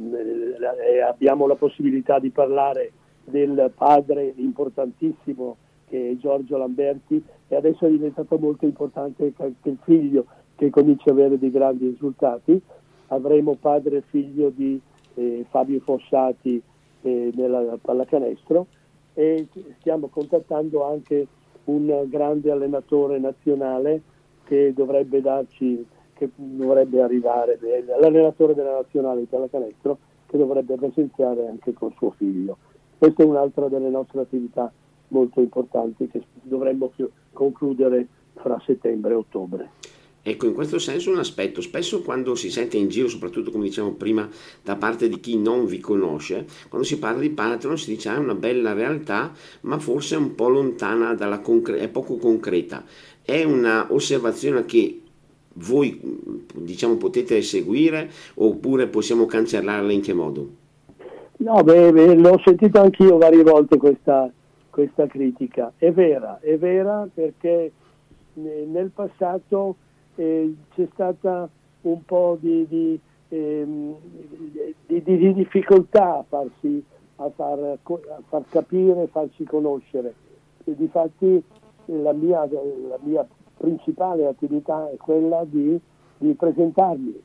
e 0.91 1.01
abbiamo 1.01 1.47
la 1.47 1.55
possibilità 1.55 2.19
di 2.19 2.31
parlare 2.31 2.93
del 3.25 3.71
padre 3.75 4.33
importantissimo 4.37 5.57
che 5.89 6.11
è 6.11 6.17
Giorgio 6.17 6.57
Lamberti 6.57 7.23
e 7.49 7.55
adesso 7.57 7.87
è 7.87 7.91
diventato 7.91 8.39
molto 8.39 8.65
importante 8.65 9.33
anche 9.37 9.69
il 9.69 9.79
figlio 9.83 10.27
che 10.57 10.71
comincia 10.71 11.11
ad 11.11 11.19
avere 11.19 11.39
dei 11.39 11.51
grandi 11.51 11.89
risultati. 11.89 12.61
Avremo 13.09 13.57
padre 13.61 13.99
e 13.99 14.03
figlio 14.09 14.49
di 14.49 14.81
eh, 15.15 15.45
Fabio 15.51 15.81
Fossati 15.81 16.63
eh, 17.03 17.31
nella 17.35 17.77
pallacanestro 17.81 18.67
e 19.15 19.47
stiamo 19.81 20.09
contattando 20.09 20.85
anche 20.85 21.27
un 21.65 22.07
grande 22.09 22.51
allenatore 22.51 23.19
nazionale 23.19 24.01
che 24.45 24.73
dovrebbe 24.75 25.21
darci, 25.21 25.85
che 26.15 26.31
dovrebbe 26.35 27.03
arrivare, 27.03 27.59
l'allenatore 28.01 28.55
della 28.55 28.73
nazionale 28.73 29.21
di 29.21 29.27
pallacanestro 29.27 29.99
che 30.27 30.39
dovrebbe 30.39 30.77
presenziare 30.77 31.47
anche 31.47 31.73
con 31.73 31.93
suo 31.97 32.11
figlio. 32.13 32.57
Questa 32.99 33.23
è 33.23 33.27
un'altra 33.27 33.69
delle 33.69 33.91
nostre 33.91 34.21
attività 34.21 34.73
molto 35.09 35.41
importanti 35.41 36.09
che 36.09 36.23
dovremmo 36.43 36.93
concludere 37.33 38.07
fra 38.35 38.61
settembre 38.65 39.13
e 39.13 39.17
ottobre. 39.17 39.71
Ecco, 40.25 40.47
in 40.47 40.55
questo 40.55 40.79
senso 40.79 41.11
un 41.11 41.19
aspetto, 41.19 41.61
spesso 41.61 42.01
quando 42.01 42.37
si 42.37 42.49
sente 42.49 42.77
in 42.77 42.89
giro, 42.89 43.09
soprattutto 43.09 43.51
come 43.51 43.65
dicevamo 43.65 43.95
prima, 43.95 44.29
da 44.63 44.77
parte 44.77 45.09
di 45.09 45.19
chi 45.19 45.37
non 45.37 45.67
vi 45.67 45.81
conosce, 45.81 46.47
quando 46.69 46.87
si 46.87 47.01
parla 47.01 47.21
di 47.21 47.31
Panathlon 47.31 47.77
si 47.77 47.91
dice 47.91 48.09
ah, 48.09 48.15
è 48.15 48.19
una 48.19 48.37
bella 48.37 48.73
realtà, 48.73 49.33
ma 49.63 49.81
forse 49.81 50.15
è 50.15 50.19
un 50.19 50.37
po' 50.37 50.49
lontana 50.49 51.17
concreta, 51.41 51.83
è 51.83 51.89
poco 51.89 52.19
concreta. 52.19 52.85
È 53.21 53.43
una 53.43 53.89
osservazione 53.91 54.65
che 54.65 55.02
voi 55.55 56.01
diciamo 56.55 56.97
potete 56.97 57.43
seguire 57.43 58.11
oppure 58.35 58.87
possiamo 58.87 59.27
cancellarla 59.27 59.93
in 59.93 60.01
che 60.01 60.13
modo? 60.13 60.49
No, 61.39 61.63
beh, 61.63 61.93
beh 61.93 62.15
l'ho 62.15 62.41
sentito 62.45 62.81
anch'io 62.81 63.19
varie 63.19 63.43
volte 63.43 63.77
questa, 63.77 64.31
questa 64.71 65.07
critica. 65.07 65.73
È 65.77 65.91
vera, 65.91 66.39
è 66.41 66.57
vera 66.57 67.09
perché 67.13 67.73
nel 68.35 68.91
passato 68.95 69.77
eh, 70.15 70.55
c'è 70.75 70.89
stata 70.93 71.49
un 71.83 72.05
po' 72.05 72.39
di, 72.41 72.67
di, 72.69 73.01
ehm, 73.29 73.95
di, 74.87 75.03
di 75.03 75.35
difficoltà 75.35 76.19
a, 76.19 76.25
farsi, 76.29 76.83
a, 77.17 77.31
far, 77.35 77.59
a 77.59 78.23
far 78.29 78.43
capire, 78.49 79.09
farsi 79.09 79.45
conoscere. 79.45 80.15
E 80.65 80.77
difatti 80.77 81.43
la 81.87 82.13
mia, 82.13 82.49
la 82.49 82.99
mia 83.03 83.27
principale 83.63 84.27
attività 84.27 84.91
è 84.91 84.97
quella 84.97 85.45
di, 85.45 85.81
presentarmi. 86.37 87.23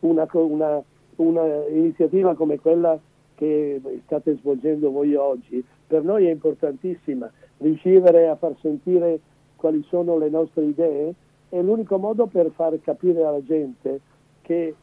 Una, 0.00 0.28
una, 0.32 0.82
una 1.16 1.66
iniziativa 1.68 2.34
come 2.34 2.58
quella 2.58 3.00
che 3.34 3.80
state 4.04 4.36
svolgendo 4.36 4.90
voi 4.90 5.14
oggi, 5.14 5.64
per 5.86 6.02
noi 6.02 6.26
è 6.26 6.30
importantissima 6.30 7.30
riuscire 7.58 8.28
a 8.28 8.36
far 8.36 8.54
sentire 8.60 9.18
quali 9.56 9.82
sono 9.88 10.18
le 10.18 10.28
nostre 10.28 10.64
idee 10.64 11.14
è 11.48 11.62
l'unico 11.62 11.96
modo 11.96 12.26
per 12.26 12.50
far 12.54 12.78
capire 12.82 13.24
alla 13.24 13.42
gente 13.42 14.00
che 14.42 14.74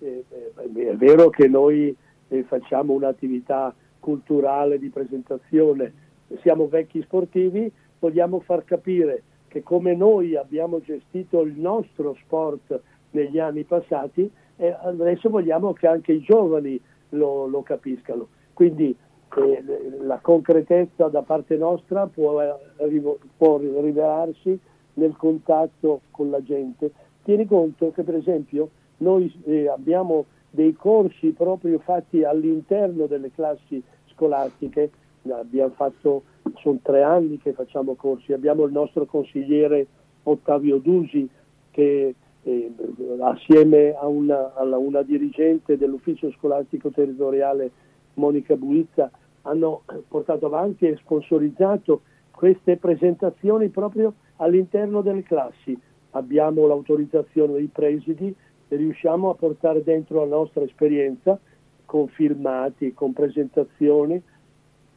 eh, 0.00 0.24
eh, 0.28 0.88
è 0.90 0.96
vero 0.96 1.30
che 1.30 1.46
noi 1.46 1.94
eh, 2.28 2.42
facciamo 2.42 2.94
un'attività 2.94 3.72
culturale 4.00 4.78
di 4.78 4.88
presentazione, 4.88 5.92
siamo 6.40 6.66
vecchi 6.66 7.00
sportivi, 7.02 7.70
vogliamo 8.00 8.40
far 8.40 8.64
capire 8.64 9.22
che 9.54 9.62
come 9.62 9.94
noi 9.94 10.34
abbiamo 10.34 10.80
gestito 10.80 11.42
il 11.42 11.56
nostro 11.56 12.16
sport 12.24 12.80
negli 13.12 13.38
anni 13.38 13.62
passati, 13.62 14.28
eh, 14.56 14.76
adesso 14.82 15.30
vogliamo 15.30 15.72
che 15.72 15.86
anche 15.86 16.10
i 16.10 16.20
giovani 16.20 16.80
lo, 17.10 17.46
lo 17.46 17.62
capiscano. 17.62 18.26
Quindi 18.52 18.96
eh, 19.36 19.64
la 20.00 20.18
concretezza 20.20 21.06
da 21.06 21.22
parte 21.22 21.56
nostra 21.56 22.08
può, 22.08 22.42
eh, 22.42 23.16
può 23.36 23.58
rivelarsi 23.58 24.58
nel 24.94 25.14
contatto 25.16 26.00
con 26.10 26.30
la 26.30 26.42
gente. 26.42 26.90
Tieni 27.22 27.46
conto 27.46 27.92
che 27.92 28.02
per 28.02 28.16
esempio 28.16 28.70
noi 28.98 29.32
eh, 29.44 29.68
abbiamo 29.68 30.24
dei 30.50 30.72
corsi 30.72 31.30
proprio 31.30 31.78
fatti 31.78 32.24
all'interno 32.24 33.06
delle 33.06 33.30
classi 33.30 33.80
scolastiche, 34.06 34.90
abbiamo 35.30 35.72
fatto, 35.74 36.22
sono 36.56 36.78
tre 36.82 37.02
anni 37.02 37.38
che 37.38 37.52
facciamo 37.52 37.94
corsi, 37.94 38.32
abbiamo 38.32 38.64
il 38.64 38.72
nostro 38.72 39.06
consigliere 39.06 39.86
Ottavio 40.24 40.78
Dusi 40.78 41.28
che 41.70 42.14
eh, 42.42 42.72
assieme 43.20 43.94
a 43.94 44.06
una, 44.06 44.54
a 44.54 44.64
una 44.76 45.02
dirigente 45.02 45.76
dell'ufficio 45.76 46.30
scolastico 46.32 46.90
territoriale 46.90 47.70
Monica 48.14 48.54
Buizza 48.56 49.10
hanno 49.42 49.82
portato 50.08 50.46
avanti 50.46 50.86
e 50.86 50.96
sponsorizzato 50.96 52.02
queste 52.30 52.76
presentazioni 52.76 53.68
proprio 53.68 54.14
all'interno 54.36 55.02
delle 55.02 55.22
classi. 55.22 55.78
Abbiamo 56.10 56.66
l'autorizzazione 56.66 57.54
dei 57.54 57.68
presidi 57.72 58.34
e 58.68 58.76
riusciamo 58.76 59.30
a 59.30 59.34
portare 59.34 59.82
dentro 59.82 60.20
la 60.20 60.36
nostra 60.36 60.62
esperienza 60.62 61.38
con 61.84 62.08
filmati, 62.08 62.94
con 62.94 63.12
presentazioni 63.12 64.20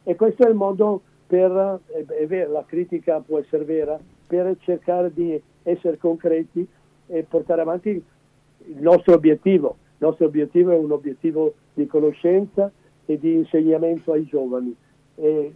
e 0.08 0.16
questo 0.16 0.46
è 0.46 0.50
il 0.50 0.56
modo 0.56 1.02
per, 1.28 1.82
è 1.92 2.26
vero, 2.28 2.54
la 2.54 2.64
critica 2.66 3.20
può 3.20 3.40
essere 3.40 3.66
vera, 3.66 4.00
per 4.26 4.56
cercare 4.62 5.12
di 5.14 5.38
essere 5.64 5.98
concreti 5.98 6.66
e 7.08 7.24
portare 7.24 7.60
avanti 7.60 7.90
il 7.90 8.82
nostro 8.82 9.16
obiettivo. 9.16 9.76
Il 9.98 10.06
nostro 10.08 10.28
obiettivo 10.28 10.72
è 10.72 10.78
un 10.78 10.94
obiettivo 10.94 11.56
di 11.74 11.86
conoscenza 11.88 12.72
e 13.06 13.20
di 13.20 13.34
insegnamento 13.34 14.14
ai 14.14 14.24
giovani 14.24 14.74
e 15.16 15.54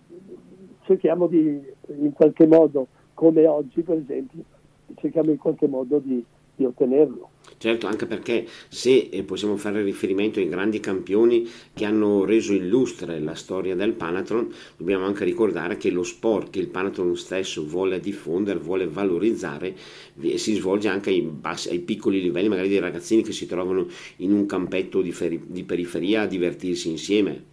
cerchiamo 0.82 1.28
di 1.28 1.64
in 1.88 2.12
qualche 2.12 2.46
modo 2.46 2.88
come 3.14 3.48
oggi 3.48 3.84
per 3.84 4.00
esempio, 4.00 4.44
cerchiamo 4.96 5.32
in 5.32 5.38
qualche 5.38 5.68
modo 5.68 6.00
di, 6.00 6.26
di 6.62 6.66
ottenerlo. 6.66 7.30
Certo, 7.58 7.86
anche 7.86 8.06
perché 8.06 8.46
se 8.70 9.10
eh, 9.12 9.24
possiamo 9.24 9.56
fare 9.56 9.84
riferimento 9.84 10.40
ai 10.40 10.48
grandi 10.48 10.80
campioni 10.80 11.48
che 11.74 11.86
hanno 11.86 12.26
reso 12.26 12.54
illustre 12.54 13.20
la 13.20 13.36
storia 13.36 13.76
del 13.76 13.94
Panathlon, 13.94 14.52
dobbiamo 14.78 15.06
anche 15.06 15.26
ricordare 15.26 15.78
che 15.78 15.92
lo 15.92 16.04
sport 16.04 16.50
che 16.50 16.60
il 16.60 16.70
Panathlon 16.70 17.16
stesso 17.16 17.66
vuole 17.66 18.00
diffondere, 18.00 18.60
vuole 18.60 18.88
valorizzare, 18.88 19.76
si 20.36 20.56
svolge 20.56 20.88
anche 20.88 21.10
ai, 21.10 21.22
bassi, 21.22 21.70
ai 21.70 21.80
piccoli 21.80 22.22
livelli, 22.22 22.50
magari 22.50 22.70
dei 22.70 22.80
ragazzini 22.80 23.22
che 23.22 23.32
si 23.32 23.46
trovano 23.46 23.88
in 24.18 24.34
un 24.34 24.46
campetto 24.46 25.02
di, 25.02 25.12
feri, 25.12 25.42
di 25.46 25.64
periferia 25.64 26.22
a 26.22 26.28
divertirsi 26.28 26.90
insieme. 26.90 27.44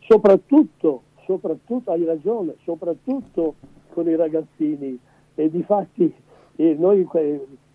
Soprattutto, 0.00 1.02
soprattutto, 1.24 1.92
hai 1.92 2.04
ragione, 2.04 2.56
soprattutto 2.64 3.54
con 3.92 4.08
i 4.08 4.16
ragazzini 4.16 4.98
e 5.34 5.50
di 5.50 5.62
fatti 5.62 6.12
eh, 6.56 6.76
noi 6.78 7.06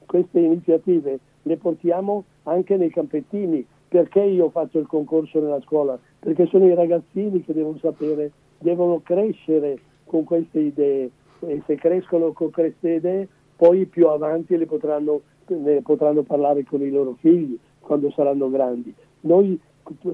queste 0.07 0.39
iniziative 0.39 1.19
le 1.43 1.57
portiamo 1.57 2.23
anche 2.43 2.75
nei 2.77 2.89
campettini. 2.89 3.65
Perché 3.89 4.21
io 4.21 4.49
fatto 4.49 4.79
il 4.79 4.87
concorso 4.87 5.39
nella 5.39 5.61
scuola? 5.61 5.97
Perché 6.19 6.45
sono 6.47 6.65
i 6.65 6.73
ragazzini 6.73 7.41
che 7.43 7.53
devono 7.53 7.77
sapere, 7.77 8.31
devono 8.57 8.99
crescere 9.01 9.79
con 10.03 10.25
queste 10.25 10.59
idee 10.59 11.11
e 11.39 11.61
se 11.65 11.75
crescono 11.75 12.31
con 12.31 12.51
queste 12.51 12.95
idee 12.95 13.27
poi 13.55 13.85
più 13.85 14.07
avanti 14.07 14.57
le 14.57 14.65
potranno, 14.65 15.21
ne 15.47 15.81
potranno 15.81 16.23
parlare 16.23 16.63
con 16.63 16.81
i 16.81 16.89
loro 16.89 17.15
figli 17.19 17.57
quando 17.79 18.11
saranno 18.11 18.49
grandi. 18.49 18.93
Noi 19.21 19.59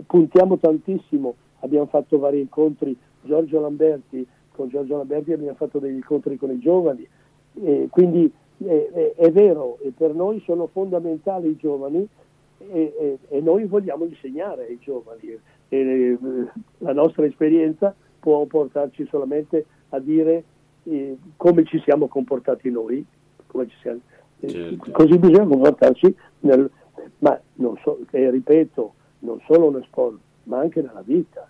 puntiamo 0.06 0.58
tantissimo, 0.58 1.36
abbiamo 1.60 1.88
fatto 1.88 2.19
vari 2.19 2.39
incontri, 2.39 2.95
Giorgio 3.21 3.60
Lamberti, 3.60 4.25
con 4.51 4.69
Giorgio 4.69 4.97
Lamberti 4.97 5.34
abbiamo 5.34 5.56
fatto 5.56 5.79
degli 5.79 5.95
incontri 5.95 6.38
con 6.38 6.51
i 6.51 6.60
giovani, 6.60 7.08
eh, 7.63 7.88
quindi 7.89 8.32
eh, 8.65 9.13
è 9.15 9.32
vero, 9.32 9.78
per 9.95 10.13
noi 10.13 10.41
sono 10.45 10.67
fondamentali 10.67 11.49
i 11.49 11.58
giovani 11.58 12.08
e, 12.71 13.17
e 13.28 13.41
noi 13.41 13.65
vogliamo 13.65 14.06
insegnare 14.06 14.67
ai 14.67 14.80
giovani. 14.80 15.38
E, 15.69 16.17
la 16.80 16.93
nostra 16.93 17.26
esperienza 17.26 17.95
può 18.19 18.45
portarci 18.45 19.06
solamente 19.08 19.65
a 19.89 19.99
dire 19.99 20.43
eh, 20.84 21.17
come 21.38 21.65
ci 21.65 21.80
siamo 21.80 22.08
comportati 22.08 22.69
noi, 22.69 23.06
siamo, 23.82 23.99
eh, 24.39 24.49
certo. 24.49 24.91
così 24.91 25.17
bisogna 25.17 25.45
comportarci, 25.45 26.15
nel, 26.41 26.69
ma 27.19 27.39
non 27.56 27.78
so, 27.84 27.99
ripeto, 28.10 28.93
non 29.19 29.39
solo 29.45 29.71
nel 29.71 29.84
sport, 29.86 30.17
ma 30.43 30.60
anche 30.60 30.82
nella 30.82 31.04
vita. 31.04 31.47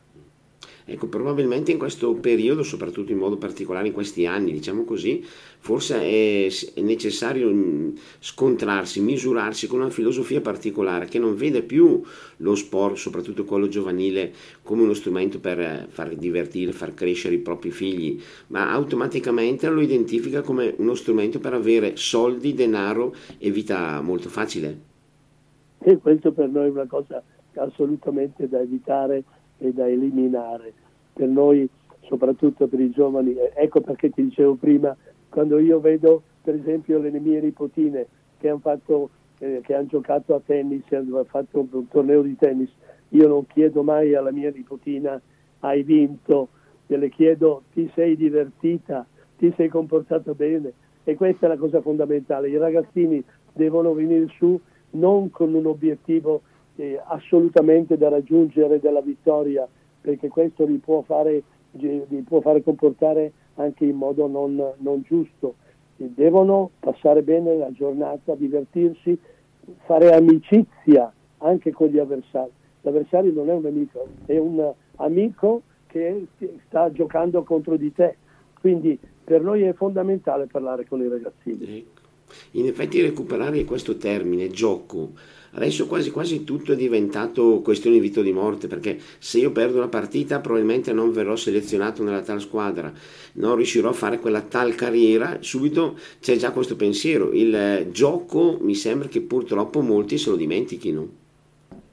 Ecco, 0.86 1.08
probabilmente 1.08 1.72
in 1.72 1.78
questo 1.78 2.14
periodo, 2.14 2.62
soprattutto 2.62 3.12
in 3.12 3.18
modo 3.18 3.38
particolare 3.38 3.88
in 3.88 3.94
questi 3.94 4.26
anni, 4.26 4.52
diciamo 4.52 4.84
così, 4.84 5.24
forse 5.24 6.02
è, 6.02 6.48
necessario 6.82 7.50
mm, 7.50 7.96
scontrarsi, 8.20 9.00
misurarsi 9.00 9.68
con 9.68 9.80
una 9.80 9.90
filosofia 9.90 10.42
particolare 10.42 11.06
che 11.06 11.20
non 11.20 11.36
vede 11.36 11.62
più 11.62 12.02
lo 12.38 12.56
sport, 12.56 12.96
soprattutto 12.96 13.46
quello 13.46 13.70
giovanile, 13.70 14.34
come 14.62 14.82
uno 14.82 14.94
strumento 14.94 15.40
per 15.40 15.88
far 15.90 16.16
divertire, 16.16 16.74
far 16.74 16.94
crescere 16.94 17.36
i 17.36 17.40
propri 17.40 17.72
figli, 17.72 18.22
ma 18.48 18.70
automaticamente 18.72 19.70
lo 19.70 19.80
identifica 19.80 20.42
come 20.42 20.74
uno 20.78 20.96
strumento 20.96 21.40
per 21.40 21.54
avere 21.54 21.96
soldi, 21.96 22.54
denaro 22.54 23.16
e 23.38 23.52
vita 23.52 24.02
molto 24.02 24.28
facile. 24.28 24.92
E 25.80 25.98
questo 25.98 26.32
per 26.32 26.50
noi 26.50 26.68
è 26.68 26.72
una 26.72 26.88
cosa 26.88 27.22
assolutamente 27.56 28.48
da 28.48 28.60
evitare 28.60 29.24
e 29.68 29.74
da 29.74 29.88
eliminare. 29.88 30.74
Per 31.14 31.28
noi, 31.28 31.68
soprattutto 32.02 32.68
per 32.68 32.80
i 32.80 32.90
giovani, 32.90 33.36
ecco 33.56 33.82
perché 33.82 34.10
ti 34.10 34.24
dicevo 34.24 34.56
prima, 34.56 34.96
quando 35.30 35.60
io 35.60 35.80
vedo 35.80 36.24
per 36.42 36.56
esempio 36.56 37.00
le 37.00 37.12
mie 37.12 37.40
nipotine 37.40 38.06
che 38.38 38.50
hanno, 38.50 38.60
fatto, 38.60 39.10
eh, 39.40 39.62
che 39.64 39.74
hanno 39.74 39.88
giocato 39.88 40.36
a 40.36 40.42
tennis, 40.46 40.84
hanno 40.92 41.24
fatto 41.24 41.68
un, 41.72 41.88
torneo 41.88 42.22
di 42.22 42.36
tennis, 42.36 42.70
io 43.10 43.28
non 43.28 43.48
chiedo 43.48 43.84
mai 43.84 44.14
alla 44.16 44.32
mia 44.32 44.52
nipotina 44.52 45.20
hai 45.60 45.84
vinto, 45.84 46.50
le 46.88 47.10
chiedo 47.10 47.64
ti 47.74 47.90
sei 47.96 48.16
divertita, 48.16 49.06
ti 49.38 49.52
sei 49.56 49.68
comportato 49.68 50.36
bene 50.36 50.74
e 51.04 51.16
questa 51.16 51.46
è 51.48 51.50
la 51.50 51.58
cosa 51.58 51.82
fondamentale. 51.82 52.50
I 52.50 52.58
ragazzini 52.58 53.24
devono 53.54 53.94
venire 53.94 54.28
su 54.38 54.60
non 54.92 55.32
con 55.32 55.54
un 55.54 55.66
obiettivo 55.66 56.42
eh, 56.76 57.02
assolutamente 57.06 57.98
da 57.98 58.10
raggiungere 58.10 58.80
della 58.80 59.02
vittoria, 59.02 59.68
perché 60.02 60.28
questo 60.28 60.66
li 60.66 60.78
può 60.78 61.02
fare, 61.02 61.44
li 61.72 62.24
può 62.28 62.42
fare 62.42 62.64
comportare 62.64 63.32
anche 63.56 63.86
in 63.86 63.96
modo 63.96 64.28
non, 64.28 64.74
non 64.78 65.02
giusto. 65.02 65.56
Devono 65.96 66.72
passare 66.80 67.22
bene 67.22 67.56
la 67.56 67.72
giornata, 67.72 68.36
divertirsi, 68.36 69.18
fare 69.86 70.14
amicizia 70.14 71.14
anche 71.38 71.72
con 71.72 71.88
gli 71.88 72.00
avversari. 72.00 72.52
L'avversario 72.82 73.32
non 73.32 73.50
è 73.50 73.54
un 73.54 73.62
nemico, 73.62 74.08
è 74.26 74.38
un 74.38 74.74
amico 74.98 75.62
che 75.88 76.26
sta 76.68 76.92
giocando 76.92 77.44
contro 77.44 77.78
di 77.78 77.94
te. 77.94 78.18
Quindi 78.60 79.00
per 79.24 79.42
noi 79.42 79.62
è 79.64 79.74
fondamentale 79.74 80.48
parlare 80.48 80.86
con 80.86 81.02
i 81.02 81.08
ragazzini. 81.08 81.78
Ecco. 81.78 82.02
In 82.52 82.66
effetti 82.66 83.02
recuperare 83.02 83.64
questo 83.64 83.98
termine, 83.98 84.50
gioco, 84.50 85.12
adesso 85.54 85.88
quasi 85.88 86.12
quasi 86.12 86.44
tutto 86.44 86.74
è 86.74 86.76
diventato 86.76 87.62
questione 87.62 87.98
di 87.98 88.02
vita 88.02 88.20
o 88.20 88.24
di 88.24 88.32
morte, 88.32 88.68
perché 88.68 88.98
se 89.20 89.40
io 89.40 89.52
perdo 89.52 89.80
la 89.80 89.88
partita 89.88 90.40
probabilmente 90.40 90.94
non 90.94 91.12
verrò 91.12 91.36
selezionato 91.36 92.04
nella 92.04 92.22
tal 92.22 92.42
squadra, 92.42 92.92
non 93.34 93.56
riuscirò 93.56 93.90
a 93.90 93.94
fare 93.94 94.20
quella 94.20 94.42
tal 94.42 94.76
carriera, 94.76 95.38
subito 95.42 95.98
c'è 96.20 96.36
già 96.36 96.52
questo 96.52 96.76
pensiero, 96.76 97.32
il 97.32 97.54
eh, 97.56 97.88
gioco 97.92 98.58
mi 98.62 98.76
sembra 98.76 99.08
che 99.08 99.22
purtroppo 99.22 99.82
molti 99.82 100.18
se 100.18 100.30
lo 100.30 100.36
dimentichino. 100.36 101.22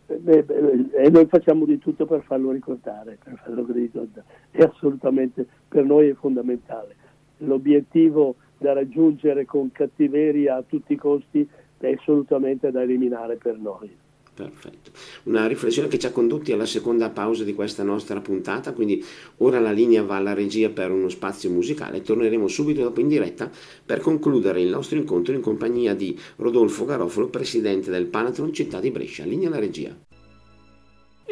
Beh, 0.06 0.42
beh, 0.42 0.88
e 0.92 1.08
noi 1.08 1.26
facciamo 1.26 1.64
di 1.64 1.78
tutto 1.78 2.04
per 2.04 2.22
farlo 2.22 2.50
ricordare, 2.50 3.16
per 3.22 3.40
farlo 3.44 3.64
ricordare. 3.70 4.26
È 4.50 4.62
assolutamente 4.62 5.46
per 5.68 5.84
noi 5.84 6.08
è 6.08 6.14
fondamentale. 6.14 6.96
L'obiettivo 7.38 8.34
da 8.58 8.72
raggiungere 8.72 9.46
con 9.46 9.70
cattiveria 9.72 10.56
a 10.56 10.64
tutti 10.66 10.92
i 10.92 10.96
costi 10.96 11.48
è 11.88 11.94
assolutamente 11.98 12.70
da 12.70 12.82
eliminare 12.82 13.36
per 13.36 13.58
noi. 13.58 13.90
Perfetto. 14.32 14.90
Una 15.24 15.46
riflessione 15.46 15.88
che 15.88 15.98
ci 15.98 16.06
ha 16.06 16.12
condotti 16.12 16.52
alla 16.52 16.64
seconda 16.64 17.10
pausa 17.10 17.44
di 17.44 17.52
questa 17.52 17.82
nostra 17.82 18.20
puntata, 18.20 18.72
quindi 18.72 19.04
ora 19.38 19.60
la 19.60 19.72
linea 19.72 20.02
va 20.02 20.16
alla 20.16 20.32
regia 20.32 20.70
per 20.70 20.90
uno 20.90 21.10
spazio 21.10 21.50
musicale. 21.50 22.00
Torneremo 22.00 22.48
subito 22.48 22.82
dopo 22.82 23.00
in 23.00 23.08
diretta 23.08 23.50
per 23.84 24.00
concludere 24.00 24.62
il 24.62 24.68
nostro 24.68 24.96
incontro 24.96 25.34
in 25.34 25.42
compagnia 25.42 25.94
di 25.94 26.18
Rodolfo 26.36 26.86
Garofalo, 26.86 27.28
presidente 27.28 27.90
del 27.90 28.06
Panathlon 28.06 28.52
Città 28.52 28.80
di 28.80 28.90
Brescia. 28.90 29.24
Linea 29.24 29.48
alla 29.48 29.58
regia. 29.58 29.94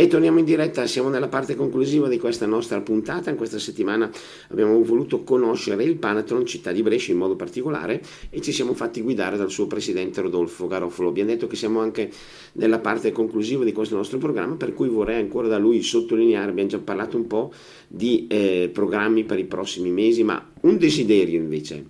E 0.00 0.06
torniamo 0.06 0.38
in 0.38 0.44
diretta, 0.44 0.86
siamo 0.86 1.08
nella 1.08 1.26
parte 1.26 1.56
conclusiva 1.56 2.06
di 2.06 2.20
questa 2.20 2.46
nostra 2.46 2.80
puntata. 2.80 3.30
In 3.30 3.36
questa 3.36 3.58
settimana 3.58 4.08
abbiamo 4.50 4.80
voluto 4.84 5.24
conoscere 5.24 5.82
il 5.82 5.96
Panathlon 5.96 6.46
Città 6.46 6.70
di 6.70 6.82
Brescia 6.82 7.10
in 7.10 7.18
modo 7.18 7.34
particolare 7.34 8.00
e 8.30 8.40
ci 8.40 8.52
siamo 8.52 8.74
fatti 8.74 9.00
guidare 9.00 9.36
dal 9.36 9.50
suo 9.50 9.66
presidente 9.66 10.20
Rodolfo 10.20 10.68
Garofalo. 10.68 11.08
Abbiamo 11.08 11.30
detto 11.30 11.48
che 11.48 11.56
siamo 11.56 11.80
anche 11.80 12.12
nella 12.52 12.78
parte 12.78 13.10
conclusiva 13.10 13.64
di 13.64 13.72
questo 13.72 13.96
nostro 13.96 14.18
programma, 14.18 14.54
per 14.54 14.72
cui 14.72 14.86
vorrei 14.86 15.18
ancora 15.18 15.48
da 15.48 15.58
lui 15.58 15.82
sottolineare, 15.82 16.52
abbiamo 16.52 16.68
già 16.68 16.78
parlato 16.78 17.16
un 17.16 17.26
po' 17.26 17.50
di 17.88 18.28
eh, 18.28 18.70
programmi 18.72 19.24
per 19.24 19.40
i 19.40 19.46
prossimi 19.46 19.90
mesi, 19.90 20.22
ma 20.22 20.40
un 20.60 20.78
desiderio 20.78 21.40
invece. 21.40 21.84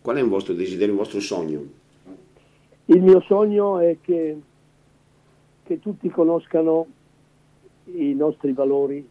Qual 0.00 0.16
è 0.16 0.22
un 0.22 0.30
vostro 0.30 0.54
desiderio, 0.54 0.94
un 0.94 1.00
vostro 1.00 1.20
sogno? 1.20 1.62
Il 2.86 3.02
mio 3.02 3.20
sogno 3.20 3.80
è 3.80 3.98
che, 4.00 4.34
che 5.62 5.78
tutti 5.78 6.08
conoscano 6.08 6.86
i 7.94 8.14
nostri 8.14 8.52
valori, 8.52 9.06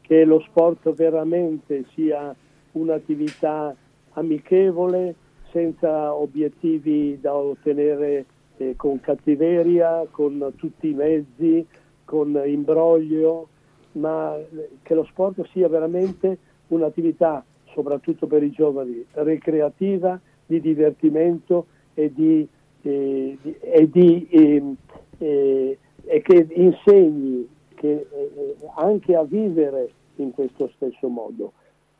che 0.00 0.24
lo 0.24 0.40
sport 0.40 0.92
veramente 0.92 1.84
sia 1.94 2.34
un'attività 2.72 3.74
amichevole, 4.12 5.14
senza 5.50 6.14
obiettivi 6.14 7.18
da 7.20 7.34
ottenere 7.34 8.24
eh, 8.56 8.74
con 8.76 9.00
cattiveria, 9.00 10.06
con 10.10 10.52
tutti 10.56 10.88
i 10.90 10.94
mezzi, 10.94 11.66
con 12.04 12.40
imbroglio, 12.44 13.48
ma 13.92 14.36
che 14.82 14.94
lo 14.94 15.04
sport 15.04 15.46
sia 15.52 15.68
veramente 15.68 16.38
un'attività, 16.68 17.44
soprattutto 17.72 18.26
per 18.26 18.42
i 18.42 18.50
giovani, 18.50 19.04
ricreativa, 19.12 20.20
di 20.46 20.60
divertimento 20.60 21.66
e, 21.94 22.12
di, 22.12 22.46
eh, 22.82 23.38
di, 23.40 23.56
e, 23.60 23.90
di, 23.90 24.28
ehm, 24.30 24.76
eh, 25.18 25.78
e 26.04 26.22
che 26.22 26.46
insegni 26.50 27.48
che, 27.80 28.06
eh, 28.12 28.56
anche 28.74 29.16
a 29.16 29.22
vivere 29.22 29.90
in 30.16 30.32
questo 30.32 30.70
stesso 30.74 31.08
modo. 31.08 31.52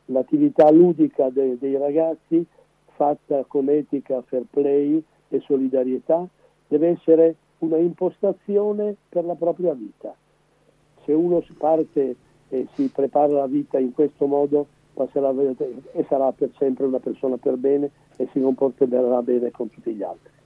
L'attività 0.06 0.70
ludica 0.70 1.30
de, 1.30 1.56
dei 1.58 1.78
ragazzi, 1.78 2.44
fatta 2.96 3.44
con 3.48 3.70
etica, 3.70 4.20
fair 4.20 4.44
play 4.50 5.02
e 5.28 5.40
solidarietà, 5.40 6.28
deve 6.68 6.88
essere 6.88 7.36
una 7.60 7.78
impostazione 7.78 8.94
per 9.08 9.24
la 9.24 9.34
propria 9.36 9.72
vita. 9.72 10.14
Se 11.04 11.12
uno 11.14 11.40
si 11.46 11.54
parte 11.54 12.16
e 12.50 12.66
si 12.74 12.90
prepara 12.94 13.32
la 13.32 13.46
vita 13.46 13.78
in 13.78 13.94
questo 13.94 14.26
modo, 14.26 14.66
passerà 14.92 15.32
e 15.92 16.04
sarà 16.08 16.30
per 16.32 16.50
sempre 16.58 16.84
una 16.84 16.98
persona 16.98 17.38
per 17.38 17.56
bene 17.56 17.90
e 18.16 18.28
si 18.32 18.40
comporterà 18.42 19.22
bene 19.22 19.50
con 19.50 19.70
tutti 19.70 19.94
gli 19.94 20.02
altri. 20.02 20.39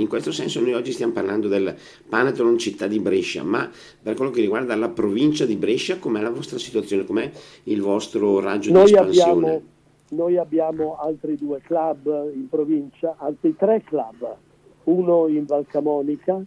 In 0.00 0.08
questo 0.08 0.32
senso 0.32 0.60
noi 0.60 0.72
oggi 0.72 0.92
stiamo 0.92 1.12
parlando 1.12 1.46
del 1.46 1.76
Panathlon 2.08 2.56
città 2.56 2.86
di 2.86 2.98
Brescia, 2.98 3.42
ma 3.42 3.70
per 4.02 4.14
quello 4.14 4.30
che 4.30 4.40
riguarda 4.40 4.74
la 4.74 4.88
provincia 4.88 5.44
di 5.44 5.56
Brescia, 5.56 5.98
com'è 5.98 6.22
la 6.22 6.30
vostra 6.30 6.56
situazione? 6.56 7.04
Com'è 7.04 7.30
il 7.64 7.82
vostro 7.82 8.40
raggio 8.40 8.72
noi 8.72 8.86
di 8.86 8.92
espansione? 8.92 9.30
Abbiamo, 9.30 9.62
noi 10.08 10.36
abbiamo 10.38 10.96
altri 10.98 11.36
due 11.36 11.60
club 11.60 12.32
in 12.34 12.48
provincia, 12.48 13.16
altri 13.18 13.54
tre 13.56 13.82
club, 13.84 14.36
uno 14.84 15.28
in 15.28 15.44
Valcamonica, 15.44 16.42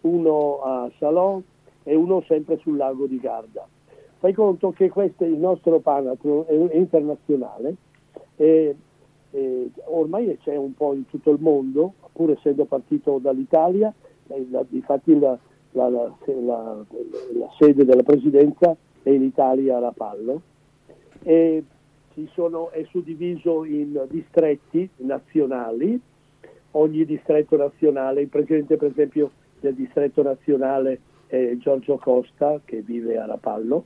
uno 0.00 0.62
a 0.62 0.90
Salò 0.98 1.42
e 1.82 1.94
uno 1.94 2.24
sempre 2.26 2.58
sul 2.62 2.78
lago 2.78 3.04
di 3.04 3.20
Garda. 3.20 3.68
Fai 4.18 4.32
conto 4.32 4.70
che 4.70 4.88
questo 4.88 5.24
è 5.24 5.26
il 5.26 5.36
nostro 5.36 5.78
Panathlon 5.80 6.46
è 6.46 6.74
internazionale 6.74 7.74
e, 8.36 8.74
e 9.34 9.68
ormai 9.86 10.38
c'è 10.44 10.54
un 10.54 10.74
po' 10.74 10.94
in 10.94 11.06
tutto 11.06 11.32
il 11.32 11.40
mondo, 11.40 11.94
pur 12.12 12.30
essendo 12.30 12.66
partito 12.66 13.18
dall'Italia, 13.18 13.92
eh, 14.28 14.46
infatti 14.70 15.18
la, 15.18 15.36
la, 15.72 15.88
la, 15.88 16.12
la, 16.22 16.84
sede 17.58 17.84
della 17.84 18.04
presidenza 18.04 18.76
è 19.02 19.10
in 19.10 19.24
Italia 19.24 19.76
a 19.76 19.80
Rapallo 19.80 20.40
e 21.24 21.64
sono, 22.32 22.70
è 22.70 22.84
suddiviso 22.90 23.64
in 23.64 24.06
distretti 24.08 24.88
nazionali, 24.98 26.00
ogni 26.72 27.04
distretto 27.04 27.56
nazionale, 27.56 28.20
il 28.20 28.28
presidente 28.28 28.76
per 28.76 28.92
esempio 28.92 29.32
del 29.58 29.74
distretto 29.74 30.22
nazionale 30.22 31.00
è 31.26 31.56
Giorgio 31.58 31.96
Costa 31.96 32.60
che 32.64 32.82
vive 32.82 33.18
a 33.18 33.26
Rapallo, 33.26 33.84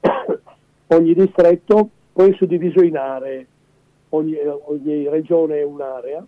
ogni 0.88 1.14
distretto 1.14 1.88
poi 2.12 2.32
è 2.32 2.34
suddiviso 2.34 2.82
in 2.82 2.98
aree, 2.98 3.46
ogni, 4.12 4.36
ogni 4.64 5.08
regione 5.08 5.58
è 5.58 5.64
un'area. 5.64 6.24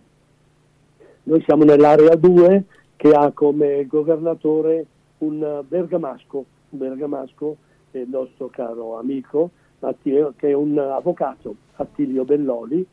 Noi 1.23 1.41
siamo 1.43 1.63
nell'area 1.63 2.15
2 2.15 2.63
che 2.95 3.11
ha 3.11 3.31
come 3.31 3.85
governatore 3.87 4.85
un 5.19 5.63
bergamasco, 5.67 6.45
un 6.69 6.77
bergamasco 6.77 7.57
il 7.91 8.07
nostro 8.09 8.47
caro 8.47 8.97
amico, 8.97 9.51
che 9.99 10.33
è 10.37 10.53
un 10.53 10.77
avvocato, 10.77 11.55
Attilio 11.75 12.25
Belloli, 12.25 12.85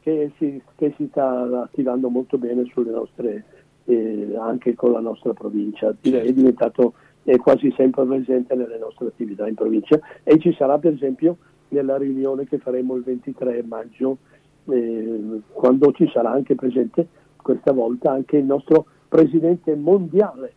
che 0.00 0.32
si, 0.36 0.60
che 0.76 0.92
si 0.96 1.06
sta 1.10 1.62
attivando 1.62 2.08
molto 2.08 2.38
bene 2.38 2.64
sulle 2.66 2.90
nostre, 2.90 3.44
eh, 3.84 4.34
anche 4.38 4.74
con 4.74 4.92
la 4.92 5.00
nostra 5.00 5.32
provincia. 5.32 5.88
È 5.88 6.32
diventato 6.32 6.94
è 7.24 7.36
quasi 7.36 7.72
sempre 7.76 8.04
presente 8.04 8.54
nelle 8.56 8.78
nostre 8.78 9.06
attività 9.06 9.46
in 9.46 9.54
provincia. 9.54 9.98
E 10.24 10.38
ci 10.38 10.52
sarà 10.54 10.78
per 10.78 10.92
esempio 10.92 11.36
nella 11.72 11.96
riunione 11.96 12.46
che 12.46 12.58
faremo 12.58 12.94
il 12.96 13.02
23 13.02 13.62
maggio 13.66 14.18
eh, 14.66 15.40
quando 15.52 15.92
ci 15.92 16.08
sarà 16.12 16.30
anche 16.30 16.54
presente 16.54 17.06
questa 17.36 17.72
volta 17.72 18.12
anche 18.12 18.36
il 18.36 18.44
nostro 18.44 18.86
presidente 19.08 19.74
mondiale, 19.74 20.54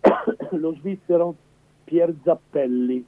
lo 0.52 0.74
svizzero 0.74 1.34
Pier 1.84 2.14
Zappelli. 2.24 3.04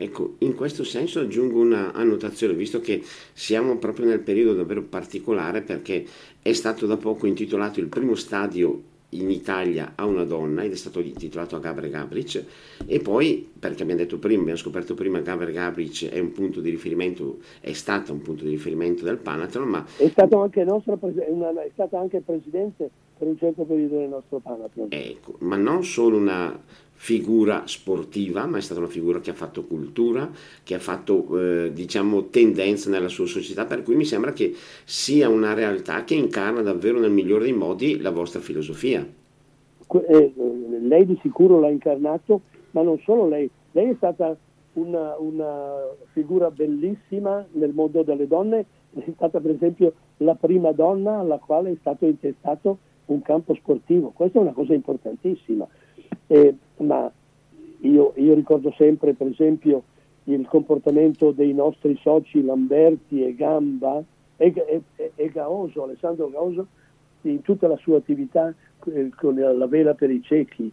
Ecco, 0.00 0.36
in 0.38 0.54
questo 0.54 0.84
senso 0.84 1.18
aggiungo 1.18 1.58
una 1.58 1.92
annotazione, 1.92 2.54
visto 2.54 2.80
che 2.80 3.02
siamo 3.32 3.78
proprio 3.78 4.06
nel 4.06 4.20
periodo 4.20 4.54
davvero 4.54 4.82
particolare 4.82 5.62
perché 5.62 6.06
è 6.40 6.52
stato 6.52 6.86
da 6.86 6.96
poco 6.96 7.26
intitolato 7.26 7.80
il 7.80 7.88
primo 7.88 8.14
stadio 8.14 8.80
in 9.10 9.30
Italia 9.30 9.92
a 9.94 10.04
una 10.04 10.24
donna 10.24 10.62
ed 10.62 10.72
è 10.72 10.76
stato 10.76 11.00
intitolato 11.00 11.56
a 11.56 11.60
Gabriel 11.60 11.92
Gabric 11.92 12.44
e 12.86 13.00
poi 13.00 13.48
perché 13.58 13.82
abbiamo 13.82 14.00
detto 14.00 14.18
prima, 14.18 14.40
abbiamo 14.40 14.58
scoperto 14.58 14.94
prima 14.94 15.20
Gabriel 15.20 15.52
Gabric 15.52 16.08
è 16.10 16.18
un 16.18 16.32
punto 16.32 16.60
di 16.60 16.70
riferimento, 16.70 17.38
è 17.60 17.72
stato 17.72 18.12
un 18.12 18.20
punto 18.20 18.44
di 18.44 18.50
riferimento 18.50 19.04
del 19.04 19.16
Panathlon 19.16 19.68
ma 19.68 19.86
è 19.96 20.08
stato 20.08 20.40
anche, 20.40 20.62
nostro, 20.64 20.98
è 21.00 21.70
stato 21.72 21.96
anche 21.96 22.20
presidente 22.20 22.90
per 23.18 23.28
un 23.28 23.36
certo 23.36 23.64
periodo 23.64 23.98
del 23.98 24.08
nostro 24.08 24.38
Panathlon 24.38 24.88
ecco, 24.90 25.34
ma 25.40 25.56
non 25.56 25.84
solo 25.84 26.16
una 26.16 26.58
figura 27.00 27.62
sportiva, 27.66 28.44
ma 28.46 28.58
è 28.58 28.60
stata 28.60 28.80
una 28.80 28.88
figura 28.88 29.20
che 29.20 29.30
ha 29.30 29.34
fatto 29.34 29.64
cultura, 29.64 30.28
che 30.64 30.74
ha 30.74 30.80
fatto 30.80 31.38
eh, 31.38 31.72
diciamo 31.72 32.24
tendenza 32.24 32.90
nella 32.90 33.06
sua 33.06 33.26
società, 33.26 33.66
per 33.66 33.84
cui 33.84 33.94
mi 33.94 34.04
sembra 34.04 34.32
che 34.32 34.52
sia 34.84 35.28
una 35.28 35.54
realtà 35.54 36.02
che 36.02 36.14
incarna 36.14 36.60
davvero 36.60 36.98
nel 36.98 37.12
migliore 37.12 37.44
dei 37.44 37.52
modi 37.52 38.00
la 38.00 38.10
vostra 38.10 38.40
filosofia. 38.40 39.06
Eh, 39.90 40.32
lei 40.82 41.06
di 41.06 41.16
sicuro 41.22 41.60
l'ha 41.60 41.70
incarnato, 41.70 42.40
ma 42.72 42.82
non 42.82 42.98
solo 43.04 43.28
lei, 43.28 43.48
lei 43.70 43.90
è 43.90 43.94
stata 43.96 44.36
una, 44.72 45.16
una 45.18 45.94
figura 46.12 46.50
bellissima 46.50 47.46
nel 47.52 47.72
mondo 47.72 48.02
delle 48.02 48.26
donne, 48.26 48.66
è 48.94 49.12
stata 49.14 49.38
per 49.38 49.52
esempio 49.52 49.92
la 50.18 50.34
prima 50.34 50.72
donna 50.72 51.20
alla 51.20 51.38
quale 51.38 51.70
è 51.70 51.76
stato 51.78 52.06
intestato 52.06 52.78
un 53.08 53.22
campo 53.22 53.54
sportivo, 53.54 54.10
questa 54.10 54.38
è 54.38 54.42
una 54.42 54.52
cosa 54.52 54.74
importantissima. 54.74 55.66
Eh, 56.26 56.54
ma 56.78 57.10
io, 57.80 58.12
io, 58.16 58.34
ricordo 58.34 58.72
sempre 58.76 59.14
per 59.14 59.28
esempio 59.28 59.82
il 60.24 60.46
comportamento 60.46 61.30
dei 61.30 61.54
nostri 61.54 61.96
soci 62.00 62.44
Lamberti 62.44 63.24
e 63.24 63.34
Gamba 63.34 64.02
e, 64.36 64.52
e, 64.96 65.12
e 65.14 65.28
Gaoso, 65.30 65.84
Alessandro 65.84 66.28
Gaoso 66.28 66.66
in 67.22 67.40
tutta 67.42 67.66
la 67.66 67.76
sua 67.76 67.98
attività 67.98 68.52
eh, 68.86 69.10
con 69.16 69.34
la 69.34 69.66
vela 69.66 69.94
per 69.94 70.10
i 70.10 70.22
ciechi, 70.22 70.70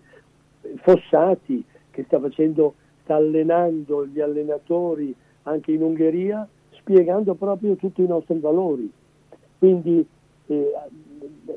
Fossati 0.77 1.63
che 1.91 2.03
sta 2.03 2.19
facendo, 2.19 2.75
sta 3.03 3.15
allenando 3.15 4.05
gli 4.05 4.19
allenatori 4.19 5.15
anche 5.43 5.71
in 5.71 5.83
Ungheria 5.83 6.47
spiegando 6.71 7.33
proprio 7.36 7.75
tutti 7.75 8.01
i 8.01 8.07
nostri 8.07 8.39
valori. 8.39 8.91
Quindi 9.57 10.05
eh, 10.47 10.71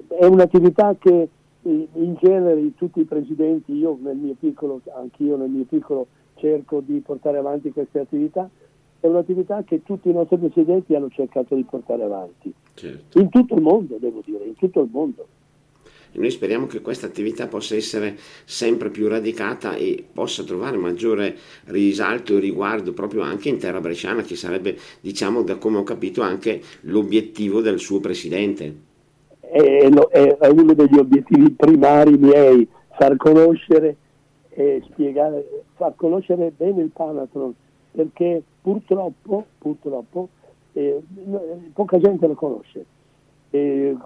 è 0.09 0.25
un'attività 0.25 0.97
che 0.99 1.29
in 1.63 2.17
genere 2.21 2.75
tutti 2.77 3.01
i 3.01 3.05
presidenti, 3.05 3.73
io 3.73 3.99
nel 4.01 4.17
mio 4.17 4.35
piccolo, 4.39 4.81
anch'io 4.97 5.37
nel 5.37 5.51
mio 5.51 5.65
piccolo 5.65 6.07
cerco 6.37 6.81
di 6.81 7.01
portare 7.01 7.39
avanti 7.39 7.71
queste 7.71 8.01
attività, 8.01 8.49
è 9.01 9.07
un'attività 9.07 9.63
che 9.65 9.83
tutti 9.83 10.09
i 10.09 10.13
nostri 10.13 10.39
presidenti 10.39 10.95
hanno 10.95 11.09
cercato 11.11 11.55
di 11.55 11.65
portare 11.65 12.03
avanti. 12.03 12.53
Certo. 12.75 13.19
In 13.19 13.29
tutto 13.29 13.55
il 13.55 13.63
mondo, 13.63 13.97
devo 13.99 14.23
dire, 14.25 14.45
in 14.45 14.55
tutto 14.55 14.81
il 14.81 14.89
mondo. 14.91 15.27
E 16.11 16.19
noi 16.19 16.31
speriamo 16.31 16.67
che 16.67 16.81
questa 16.81 17.07
attività 17.07 17.49
possa 17.49 17.77
essere 17.77 18.17
sempre 18.45 18.89
più 18.91 19.09
radicata 19.09 19.75
e 19.75 20.05
possa 20.11 20.43
trovare 20.43 20.79
maggiore 20.79 21.37
risalto 21.67 22.37
e 22.37 22.41
riguardo 22.41 22.95
proprio 22.95 23.23
anche 23.23 23.51
in 23.51 23.59
terra 23.59 23.81
bresciana, 23.81 24.23
che 24.23 24.35
sarebbe, 24.35 24.77
diciamo, 25.01 25.43
da 25.43 25.57
come 25.57 25.77
ho 25.79 25.83
capito, 25.83 26.23
anche 26.23 26.63
l'obiettivo 26.83 27.61
del 27.61 27.79
suo 27.79 28.01
presidente 28.01 28.87
è, 29.51 30.37
è, 30.39 30.49
uno 30.49 30.75
degli 30.75 30.99
obiettivi 30.99 31.51
primari 31.53 32.17
miei, 32.19 32.69
far 32.97 33.17
conoscere 33.17 33.97
e 34.51 34.83
spiegare, 34.91 35.65
far 35.75 35.95
conoscere 35.97 36.53
bene 36.55 36.83
il 36.83 36.91
Panathlon, 36.91 37.55
perché 37.93 38.43
purtroppo, 38.61 39.47
purtroppo 39.57 40.29
eh, 40.73 41.01
poca 41.73 41.99
gente 41.99 42.27
lo 42.27 42.35
conosce. 42.35 42.85
Eh, 43.51 43.97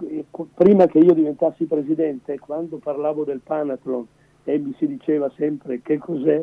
prima 0.54 0.86
che 0.86 0.98
io 0.98 1.14
diventassi 1.14 1.64
presidente, 1.64 2.38
quando 2.38 2.76
parlavo 2.76 3.24
del 3.24 3.40
Panathlon 3.42 4.06
e 4.44 4.58
mi 4.58 4.74
si 4.78 4.86
diceva 4.86 5.30
sempre 5.36 5.80
che 5.82 5.98
cos'è, 5.98 6.40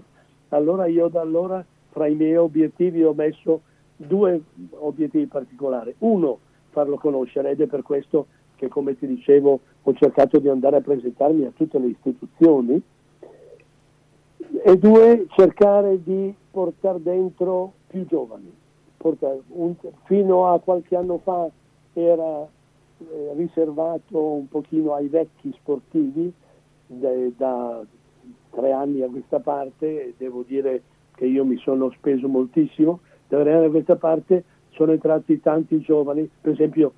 allora 0.50 0.88
io 0.88 1.08
da 1.08 1.22
allora 1.22 1.64
fra 1.92 2.08
i 2.08 2.16
miei 2.16 2.36
obiettivi 2.36 3.04
ho 3.04 3.14
messo 3.14 3.62
due 3.96 4.42
obiettivi 4.72 5.26
particolari. 5.28 5.94
Uno, 6.00 6.40
farlo 6.70 6.98
conoscere 6.98 7.52
ed 7.52 7.62
è 7.62 7.68
per 7.68 7.82
questo 7.82 8.28
che 8.60 8.68
come 8.68 8.98
ti 8.98 9.08
dicevo 9.08 9.60
ho 9.82 9.94
cercato 9.94 10.38
di 10.38 10.50
andare 10.50 10.76
a 10.76 10.82
presentarmi 10.82 11.46
a 11.46 11.52
tutte 11.56 11.80
le 11.80 11.88
istituzioni 11.88 12.82
e 14.64 14.78
due 14.78 15.26
cercare 15.30 16.04
di 16.04 16.36
portare 16.52 17.02
dentro 17.02 17.72
più 17.88 18.06
giovani. 18.06 18.52
Un, 19.48 19.76
fino 20.04 20.52
a 20.52 20.60
qualche 20.60 20.98
anno 20.98 21.20
fa 21.24 21.50
era 21.94 22.42
eh, 22.42 23.34
riservato 23.36 24.22
un 24.22 24.50
pochino 24.50 24.94
ai 24.94 25.08
vecchi 25.08 25.54
sportivi, 25.58 26.32
de, 26.88 27.32
da 27.38 27.82
tre 28.50 28.72
anni 28.74 29.02
a 29.02 29.08
questa 29.08 29.40
parte, 29.40 30.16
devo 30.18 30.44
dire 30.46 30.82
che 31.16 31.26
io 31.26 31.46
mi 31.46 31.56
sono 31.58 31.90
speso 31.92 32.28
moltissimo, 32.28 33.00
da 33.30 33.40
tre 33.40 33.54
anni 33.54 33.66
a 33.68 33.70
questa 33.70 33.96
parte 33.96 34.44
sono 34.72 34.92
entrati 34.92 35.40
tanti 35.40 35.80
giovani, 35.80 36.30
per 36.42 36.52
esempio 36.52 36.94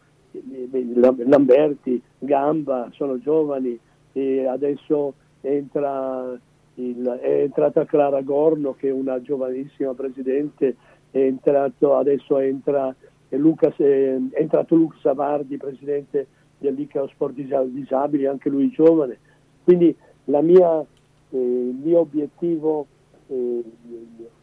Lamberti, 1.26 2.02
Gamba, 2.20 2.90
sono 2.94 3.20
giovani 3.20 3.78
e 4.14 4.46
adesso 4.46 5.14
entra 5.42 6.40
il, 6.76 7.20
è 7.22 7.42
entrata 7.42 7.86
Clara 7.86 8.22
Gorno 8.22 8.74
che 8.74 8.90
è 8.90 8.92
una 8.92 9.22
giovanissima 9.22 9.94
presidente, 9.94 10.76
è 11.12 11.20
entrato, 11.20 11.98
adesso 11.98 12.40
entra, 12.40 12.94
è, 13.28 13.36
è 13.36 14.40
entrato 14.40 14.76
Luca 14.76 14.98
Savardi, 15.02 15.58
presidente 15.58 16.28
dell'ICAO 16.58 17.08
Sport 17.08 17.36
Disabili, 17.70 18.26
anche 18.26 18.50
lui 18.50 18.70
giovane. 18.70 19.18
Quindi 19.64 19.96
mia, 20.26 20.80
eh, 20.80 21.38
il 21.38 21.80
mio 21.82 22.00
obiettivo, 22.00 22.86
eh, 23.28 23.64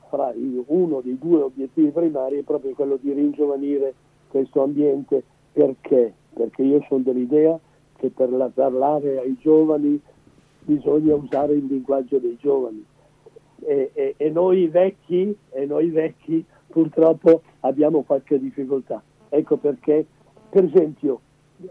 fra, 0.09 0.33
uno 0.67 1.01
dei 1.01 1.19
due 1.19 1.43
obiettivi 1.43 1.91
primari 1.91 2.39
è 2.39 2.43
proprio 2.43 2.73
quello 2.75 2.99
di 3.01 3.13
ringiovanire 3.13 3.95
questo 4.29 4.63
ambiente 4.63 5.23
perché? 5.59 6.15
Perché 6.35 6.63
io 6.63 6.85
sono 6.87 7.03
dell'idea 7.03 7.59
che 7.97 8.11
per 8.11 8.31
la, 8.31 8.49
parlare 8.49 9.19
ai 9.19 9.37
giovani 9.41 10.01
bisogna 10.61 11.17
usare 11.17 11.55
il 11.55 11.67
linguaggio 11.67 12.19
dei 12.19 12.37
giovani. 12.41 12.85
E, 13.63 13.91
e, 13.93 14.15
e, 14.17 14.31
noi 14.31 14.69
vecchi, 14.69 15.37
e 15.51 15.67
noi 15.67 15.91
vecchi 15.91 16.45
purtroppo 16.69 17.43
abbiamo 17.61 18.03
qualche 18.03 18.39
difficoltà. 18.39 19.03
Ecco 19.31 19.57
perché, 19.57 20.07
per 20.49 20.63
esempio, 20.63 21.21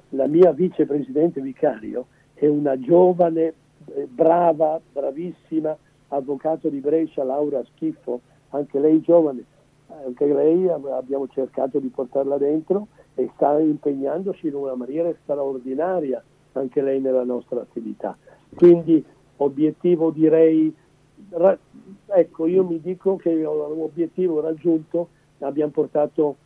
la 0.09 0.27
mia 0.27 0.51
vicepresidente 0.51 1.39
vicario 1.39 2.07
è 2.33 2.45
una 2.45 2.77
giovane, 2.77 3.53
eh, 3.93 4.05
brava, 4.05 4.81
bravissima 4.91 5.77
avvocato 6.09 6.67
di 6.67 6.79
Brescia, 6.79 7.23
Laura 7.23 7.63
Schiffo, 7.71 8.19
anche 8.49 8.79
lei 8.79 8.99
giovane, 8.99 9.45
anche 9.87 10.25
lei 10.25 10.67
abbiamo 10.67 11.29
cercato 11.29 11.79
di 11.79 11.87
portarla 11.87 12.37
dentro 12.37 12.87
e 13.17 13.31
sta 13.33 13.59
impegnandosi 13.59 14.47
in 14.47 14.53
una 14.53 14.75
maniera 14.75 15.11
straordinaria 15.23 16.23
anche 16.53 16.81
lei 16.81 17.01
nella 17.01 17.23
nostra 17.23 17.61
attività. 17.61 18.15
Quindi 18.55 19.03
obiettivo 19.37 20.11
direi, 20.11 20.73
ra- 21.29 21.57
ecco 22.05 22.45
io 22.45 22.63
mi 22.63 22.79
dico 22.79 23.15
che 23.15 23.33
l'obiettivo 23.33 24.39
raggiunto, 24.39 25.09
abbiamo 25.39 25.71
portato 25.71 26.37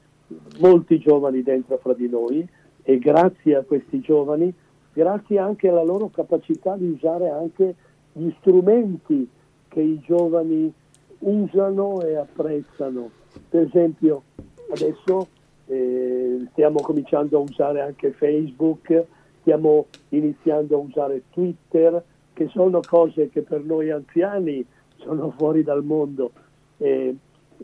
molti 0.59 0.97
giovani 0.97 1.43
dentro 1.43 1.77
fra 1.77 1.93
di 1.93 2.07
noi 2.07 2.47
e 2.83 2.97
grazie 2.99 3.55
a 3.55 3.63
questi 3.63 3.99
giovani, 3.99 4.53
grazie 4.93 5.39
anche 5.39 5.67
alla 5.67 5.83
loro 5.83 6.07
capacità 6.07 6.77
di 6.77 6.89
usare 6.89 7.29
anche 7.29 7.75
gli 8.13 8.29
strumenti 8.39 9.29
che 9.67 9.81
i 9.81 9.99
giovani 9.99 10.73
usano 11.19 12.01
e 12.01 12.15
apprezzano. 12.15 13.09
Per 13.49 13.61
esempio 13.63 14.23
adesso 14.71 15.27
eh, 15.71 16.47
stiamo 16.51 16.81
cominciando 16.81 17.37
a 17.37 17.41
usare 17.41 17.81
anche 17.81 18.11
Facebook, 18.11 19.05
stiamo 19.39 19.87
iniziando 20.09 20.75
a 20.75 20.79
usare 20.79 21.23
Twitter, 21.31 22.03
che 22.33 22.49
sono 22.51 22.81
cose 22.85 23.29
che 23.29 23.41
per 23.41 23.63
noi 23.63 23.89
anziani 23.89 24.65
sono 24.97 25.33
fuori 25.37 25.63
dal 25.63 25.83
mondo. 25.83 26.31
Eh, 26.77 27.15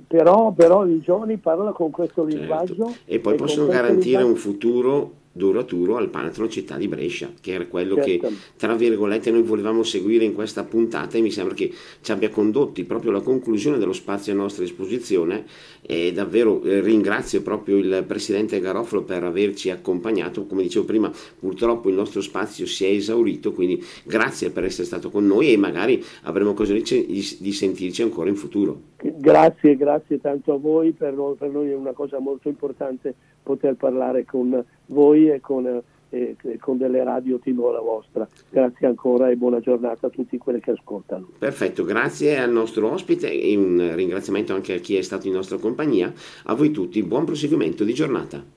però, 0.07 0.51
però, 0.51 0.85
i 0.85 1.01
giovani 1.01 1.37
parlano 1.37 1.73
con 1.73 1.91
questo 1.91 2.23
certo. 2.23 2.37
linguaggio. 2.37 2.95
E 3.05 3.19
poi 3.19 3.33
e 3.33 3.37
possono 3.37 3.67
garantire 3.67 4.19
linguaggio... 4.19 4.27
un 4.27 4.35
futuro 4.35 5.11
Duraturo 5.37 5.95
al 5.95 6.09
Panathlon 6.09 6.49
Città 6.49 6.75
di 6.75 6.87
Brescia, 6.87 7.31
che 7.39 7.53
era 7.53 7.65
quello 7.67 7.95
certo. 7.95 8.27
che 8.27 8.35
tra 8.57 8.75
virgolette 8.75 9.31
noi 9.31 9.43
volevamo 9.43 9.83
seguire 9.83 10.25
in 10.25 10.33
questa 10.33 10.63
puntata 10.63 11.17
e 11.17 11.21
mi 11.21 11.31
sembra 11.31 11.53
che 11.53 11.71
ci 12.01 12.11
abbia 12.11 12.29
condotti 12.29 12.83
proprio 12.83 13.11
alla 13.11 13.21
conclusione 13.21 13.77
dello 13.77 13.93
spazio 13.93 14.33
a 14.33 14.35
nostra 14.35 14.63
disposizione 14.63 15.45
e 15.81 16.11
davvero 16.11 16.61
eh, 16.63 16.81
ringrazio 16.81 17.41
proprio 17.41 17.77
il 17.77 18.03
Presidente 18.05 18.59
Garofalo 18.59 19.03
per 19.03 19.23
averci 19.23 19.69
accompagnato, 19.69 20.45
come 20.45 20.63
dicevo 20.63 20.85
prima 20.85 21.11
purtroppo 21.39 21.89
il 21.89 21.95
nostro 21.95 22.21
spazio 22.21 22.65
si 22.65 22.85
è 22.85 22.89
esaurito, 22.89 23.53
quindi 23.53 23.81
grazie 24.03 24.49
per 24.49 24.65
essere 24.65 24.85
stato 24.85 25.09
con 25.09 25.25
noi 25.25 25.53
e 25.53 25.57
magari 25.57 26.03
avremo 26.23 26.49
occasione 26.49 26.81
di 26.81 27.51
sentirci 27.53 28.01
ancora 28.01 28.29
in 28.29 28.35
futuro. 28.35 28.95
Grazie, 28.99 29.75
grazie 29.75 30.19
tanto 30.19 30.53
a 30.53 30.57
voi, 30.57 30.91
per 30.91 31.13
noi, 31.13 31.35
per 31.35 31.49
noi 31.49 31.69
è 31.69 31.75
una 31.75 31.93
cosa 31.93 32.19
molto 32.19 32.49
importante 32.49 33.13
poter 33.47 33.75
parlare 33.75 34.25
con 34.25 34.61
voi 34.87 35.29
e 35.29 35.39
con 35.39 35.81
e, 36.09 36.35
con 36.59 36.77
delle 36.77 37.03
radio 37.03 37.39
tipo 37.39 37.71
la 37.71 37.79
vostra. 37.79 38.27
Grazie 38.49 38.87
ancora 38.87 39.29
e 39.29 39.35
buona 39.35 39.59
giornata 39.59 40.07
a 40.07 40.09
tutti 40.09 40.37
quelli 40.37 40.59
che 40.59 40.71
ascoltano. 40.71 41.29
Perfetto, 41.37 41.83
grazie 41.83 42.37
al 42.37 42.51
nostro 42.51 42.91
ospite 42.91 43.29
e 43.29 43.55
un 43.55 43.93
ringraziamento 43.95 44.53
anche 44.53 44.75
a 44.75 44.79
chi 44.79 44.95
è 44.95 45.01
stato 45.01 45.27
in 45.27 45.33
nostra 45.33 45.57
compagnia. 45.57 46.11
A 46.45 46.53
voi 46.53 46.71
tutti, 46.71 47.01
buon 47.03 47.25
proseguimento 47.25 47.83
di 47.83 47.93
giornata. 47.93 48.55